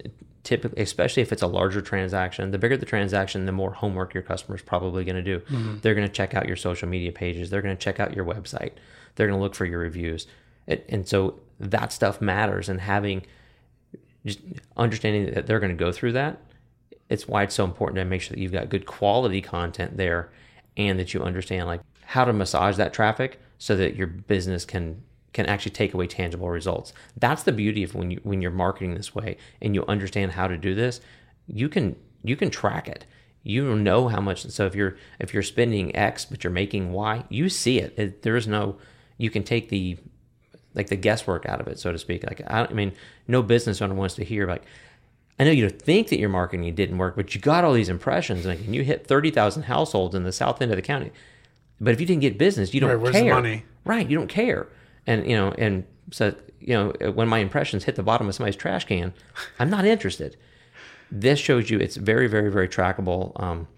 typically, 0.48 0.82
especially 0.82 1.22
if 1.22 1.32
it's 1.32 1.42
a 1.42 1.46
larger 1.46 1.82
transaction, 1.82 2.50
the 2.50 2.58
bigger 2.58 2.76
the 2.76 2.86
transaction, 2.86 3.44
the 3.44 3.52
more 3.52 3.72
homework 3.72 4.14
your 4.14 4.22
customer 4.22 4.56
is 4.56 4.62
probably 4.62 5.04
going 5.04 5.16
to 5.16 5.22
do. 5.22 5.40
Mm-hmm. 5.40 5.78
They're 5.82 5.94
going 5.94 6.06
to 6.06 6.12
check 6.12 6.34
out 6.34 6.46
your 6.46 6.56
social 6.56 6.88
media 6.88 7.12
pages. 7.12 7.50
They're 7.50 7.62
going 7.62 7.76
to 7.76 7.80
check 7.82 8.00
out 8.00 8.14
your 8.14 8.24
website. 8.24 8.72
They're 9.14 9.26
going 9.26 9.38
to 9.38 9.42
look 9.42 9.54
for 9.54 9.66
your 9.66 9.80
reviews, 9.80 10.26
and, 10.66 10.82
and 10.88 11.08
so 11.08 11.40
that 11.60 11.92
stuff 11.92 12.20
matters. 12.20 12.68
And 12.68 12.80
having 12.80 13.26
just 14.24 14.40
understanding 14.76 15.34
that 15.34 15.46
they're 15.46 15.60
going 15.60 15.76
to 15.76 15.84
go 15.84 15.92
through 15.92 16.12
that 16.12 16.40
it's 17.08 17.26
why 17.26 17.42
it's 17.42 17.54
so 17.54 17.64
important 17.64 17.96
to 17.96 18.04
make 18.04 18.20
sure 18.20 18.34
that 18.34 18.40
you've 18.40 18.52
got 18.52 18.68
good 18.68 18.86
quality 18.86 19.40
content 19.40 19.96
there 19.96 20.30
and 20.76 20.98
that 20.98 21.14
you 21.14 21.22
understand 21.22 21.66
like 21.66 21.80
how 22.04 22.24
to 22.24 22.32
massage 22.32 22.76
that 22.76 22.92
traffic 22.92 23.40
so 23.58 23.76
that 23.76 23.96
your 23.96 24.06
business 24.06 24.64
can 24.64 25.02
can 25.38 25.46
actually 25.46 25.70
take 25.70 25.94
away 25.94 26.06
tangible 26.06 26.48
results 26.50 26.92
that's 27.16 27.44
the 27.44 27.52
beauty 27.52 27.82
of 27.82 27.94
when 27.94 28.10
you 28.10 28.20
when 28.22 28.42
you're 28.42 28.50
marketing 28.50 28.94
this 28.94 29.14
way 29.14 29.36
and 29.62 29.74
you 29.74 29.84
understand 29.86 30.32
how 30.32 30.46
to 30.46 30.56
do 30.56 30.74
this 30.74 31.00
you 31.46 31.68
can 31.68 31.96
you 32.22 32.36
can 32.36 32.50
track 32.50 32.88
it 32.88 33.06
you 33.42 33.74
know 33.76 34.08
how 34.08 34.20
much 34.20 34.44
so 34.46 34.66
if 34.66 34.74
you're 34.74 34.96
if 35.18 35.32
you're 35.32 35.42
spending 35.42 35.94
x 35.96 36.24
but 36.24 36.42
you're 36.42 36.52
making 36.52 36.92
y 36.92 37.24
you 37.28 37.48
see 37.48 37.78
it, 37.78 37.94
it 37.96 38.22
there 38.22 38.36
is 38.36 38.46
no 38.46 38.76
you 39.16 39.30
can 39.30 39.42
take 39.42 39.68
the 39.68 39.96
like 40.74 40.88
the 40.88 40.96
guesswork 40.96 41.44
out 41.46 41.60
of 41.60 41.66
it, 41.66 41.78
so 41.78 41.92
to 41.92 41.98
speak. 41.98 42.24
Like 42.24 42.40
I, 42.46 42.64
I 42.64 42.72
mean, 42.72 42.92
no 43.26 43.42
business 43.42 43.82
owner 43.82 43.94
wants 43.94 44.14
to 44.14 44.24
hear 44.24 44.46
like, 44.46 44.62
I 45.38 45.44
know 45.44 45.50
you 45.50 45.68
think 45.68 46.08
that 46.08 46.18
your 46.18 46.28
marketing 46.28 46.72
didn't 46.74 46.98
work, 46.98 47.16
but 47.16 47.34
you 47.34 47.40
got 47.40 47.64
all 47.64 47.72
these 47.72 47.88
impressions, 47.88 48.46
like, 48.46 48.60
and 48.60 48.74
you 48.74 48.84
hit 48.84 49.06
thirty 49.06 49.30
thousand 49.30 49.64
households 49.64 50.14
in 50.14 50.24
the 50.24 50.32
south 50.32 50.62
end 50.62 50.70
of 50.70 50.76
the 50.76 50.82
county. 50.82 51.10
But 51.80 51.94
if 51.94 52.00
you 52.00 52.06
didn't 52.06 52.22
get 52.22 52.38
business, 52.38 52.74
you 52.74 52.80
don't 52.80 52.90
Right, 52.90 53.00
where's 53.00 53.14
the 53.14 53.22
care. 53.22 53.34
money? 53.34 53.64
Right, 53.84 54.08
you 54.08 54.16
don't 54.16 54.28
care. 54.28 54.68
And 55.06 55.26
you 55.28 55.36
know, 55.36 55.52
and 55.52 55.84
so 56.10 56.34
you 56.60 56.74
know, 56.74 57.10
when 57.12 57.28
my 57.28 57.38
impressions 57.38 57.84
hit 57.84 57.96
the 57.96 58.02
bottom 58.02 58.28
of 58.28 58.34
somebody's 58.34 58.56
trash 58.56 58.84
can, 58.84 59.14
I'm 59.58 59.70
not 59.70 59.84
interested. 59.84 60.36
This 61.10 61.38
shows 61.38 61.70
you 61.70 61.78
it's 61.78 61.96
very, 61.96 62.26
very, 62.26 62.50
very 62.50 62.68
trackable. 62.68 63.38
Um, 63.40 63.68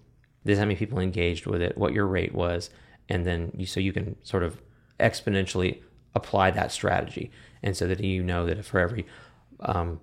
this 0.43 0.53
is 0.53 0.59
how 0.59 0.65
many 0.65 0.75
people 0.75 0.99
engaged 0.99 1.45
with 1.45 1.61
it, 1.61 1.77
what 1.77 1.93
your 1.93 2.07
rate 2.07 2.33
was, 2.33 2.69
and 3.07 3.25
then 3.25 3.51
you 3.55 3.65
so 3.65 3.79
you 3.79 3.93
can 3.93 4.15
sort 4.23 4.43
of 4.43 4.61
exponentially 4.99 5.81
apply 6.15 6.51
that 6.51 6.71
strategy, 6.71 7.31
and 7.61 7.77
so 7.77 7.87
that 7.87 7.99
you 8.01 8.23
know 8.23 8.45
that 8.45 8.65
for 8.65 8.79
every, 8.79 9.05
um, 9.61 10.01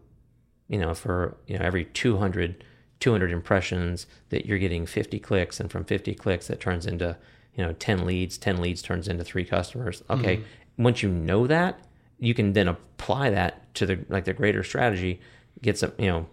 you 0.68 0.78
know, 0.78 0.94
for 0.94 1.36
you 1.46 1.58
know 1.58 1.64
every 1.64 1.84
200, 1.84 2.64
200 3.00 3.32
impressions 3.32 4.06
that 4.30 4.46
you're 4.46 4.58
getting 4.58 4.86
50 4.86 5.18
clicks, 5.18 5.60
and 5.60 5.70
from 5.70 5.84
50 5.84 6.14
clicks 6.14 6.46
that 6.46 6.60
turns 6.60 6.86
into 6.86 7.16
you 7.54 7.64
know 7.64 7.72
10 7.72 8.06
leads, 8.06 8.38
10 8.38 8.60
leads 8.62 8.80
turns 8.80 9.08
into 9.08 9.24
three 9.24 9.44
customers. 9.44 10.02
Okay, 10.08 10.40
once 10.78 11.02
you 11.02 11.08
know 11.08 11.46
that, 11.46 11.80
you 12.18 12.34
can 12.34 12.52
then 12.52 12.68
apply 12.68 13.30
that 13.30 13.74
to 13.74 13.86
the 13.86 14.04
like 14.08 14.24
the 14.24 14.32
greater 14.32 14.62
strategy, 14.62 15.20
get 15.60 15.78
some 15.78 15.92
you 15.98 16.06
know, 16.06 16.26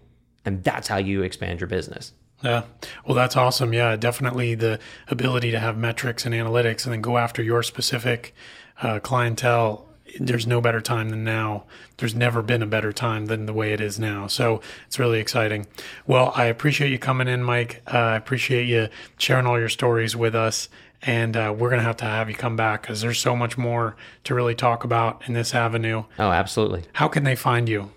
and 0.45 0.63
that's 0.63 0.87
how 0.87 0.97
you 0.97 1.23
expand 1.23 1.59
your 1.59 1.67
business. 1.67 2.13
Yeah. 2.43 2.63
Well, 3.05 3.15
that's 3.15 3.35
awesome. 3.35 3.73
Yeah, 3.73 3.95
definitely 3.95 4.55
the 4.55 4.79
ability 5.07 5.51
to 5.51 5.59
have 5.59 5.77
metrics 5.77 6.25
and 6.25 6.35
analytics 6.35 6.85
and 6.85 6.93
then 6.93 7.01
go 7.01 7.17
after 7.17 7.41
your 7.41 7.63
specific 7.63 8.35
uh, 8.81 8.99
clientele. 8.99 9.87
There's 10.19 10.45
no 10.45 10.61
better 10.61 10.81
time 10.81 11.09
than 11.09 11.23
now. 11.23 11.63
There's 11.97 12.13
never 12.13 12.41
been 12.43 12.61
a 12.61 12.67
better 12.67 12.93
time 12.93 13.25
than 13.25 13.47
the 13.47 13.53
way 13.53 13.73
it 13.73 13.81
is 13.81 13.97
now. 13.97 14.27
So 14.27 14.61
it's 14.85 14.99
really 14.99 15.19
exciting. 15.19 15.65
Well, 16.05 16.31
I 16.35 16.45
appreciate 16.45 16.91
you 16.91 16.99
coming 16.99 17.27
in, 17.27 17.43
Mike. 17.43 17.81
Uh, 17.91 17.97
I 17.97 18.15
appreciate 18.15 18.67
you 18.67 18.89
sharing 19.17 19.47
all 19.47 19.59
your 19.59 19.69
stories 19.69 20.15
with 20.15 20.35
us. 20.35 20.69
And 21.01 21.37
uh, 21.37 21.53
we're 21.55 21.69
going 21.69 21.79
to 21.79 21.85
have 21.85 21.97
to 21.97 22.05
have 22.05 22.29
you 22.29 22.35
come 22.35 22.55
back 22.55 22.81
because 22.81 23.01
there's 23.01 23.19
so 23.19 23.35
much 23.35 23.57
more 23.57 23.95
to 24.23 24.33
really 24.33 24.55
talk 24.55 24.83
about 24.83 25.27
in 25.27 25.33
this 25.33 25.53
avenue. 25.53 26.03
Oh, 26.17 26.31
absolutely. 26.31 26.83
How 26.93 27.07
can 27.07 27.23
they 27.23 27.35
find 27.35 27.69
you? 27.69 27.91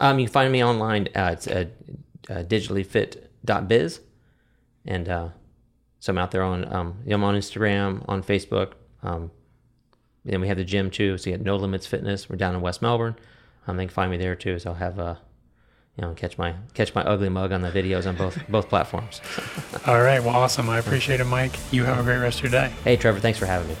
Um, 0.00 0.18
you 0.18 0.26
can 0.26 0.32
find 0.32 0.52
me 0.52 0.62
online. 0.62 1.08
Uh, 1.14 1.30
it's 1.32 1.46
at 1.48 1.72
uh, 2.30 2.42
digitallyfit.biz. 2.44 4.00
And 4.84 5.08
uh, 5.08 5.28
so 6.00 6.12
I'm 6.12 6.18
out 6.18 6.30
there 6.30 6.42
on, 6.42 6.72
um, 6.72 6.98
I'm 7.08 7.24
on 7.24 7.34
Instagram, 7.34 8.04
on 8.08 8.22
Facebook. 8.22 8.72
Um, 9.02 9.30
then 10.24 10.40
we 10.40 10.48
have 10.48 10.56
the 10.56 10.64
gym 10.64 10.90
too. 10.90 11.18
So 11.18 11.30
you 11.30 11.34
have 11.34 11.44
No 11.44 11.56
Limits 11.56 11.86
Fitness. 11.86 12.28
We're 12.28 12.36
down 12.36 12.54
in 12.54 12.60
West 12.60 12.80
Melbourne. 12.80 13.16
Um, 13.66 13.76
they 13.76 13.86
can 13.86 13.94
find 13.94 14.10
me 14.10 14.16
there 14.16 14.36
too. 14.36 14.58
So 14.58 14.70
I'll 14.70 14.76
have, 14.76 14.98
uh, 14.98 15.16
you 15.96 16.02
know, 16.02 16.14
catch 16.14 16.38
my 16.38 16.54
catch 16.74 16.94
my 16.94 17.02
ugly 17.02 17.28
mug 17.28 17.52
on 17.52 17.60
the 17.62 17.70
videos 17.70 18.06
on 18.06 18.16
both 18.16 18.38
both 18.48 18.68
platforms. 18.68 19.20
All 19.86 20.00
right. 20.00 20.22
Well, 20.22 20.34
awesome. 20.34 20.70
I 20.70 20.78
appreciate 20.78 21.20
it, 21.20 21.24
Mike. 21.24 21.52
You 21.70 21.84
have 21.84 21.98
a 21.98 22.02
great 22.02 22.18
rest 22.18 22.38
of 22.38 22.50
your 22.50 22.62
day. 22.62 22.72
hey, 22.84 22.96
Trevor, 22.96 23.20
thanks 23.20 23.38
for 23.38 23.46
having 23.46 23.68
me. 23.68 23.76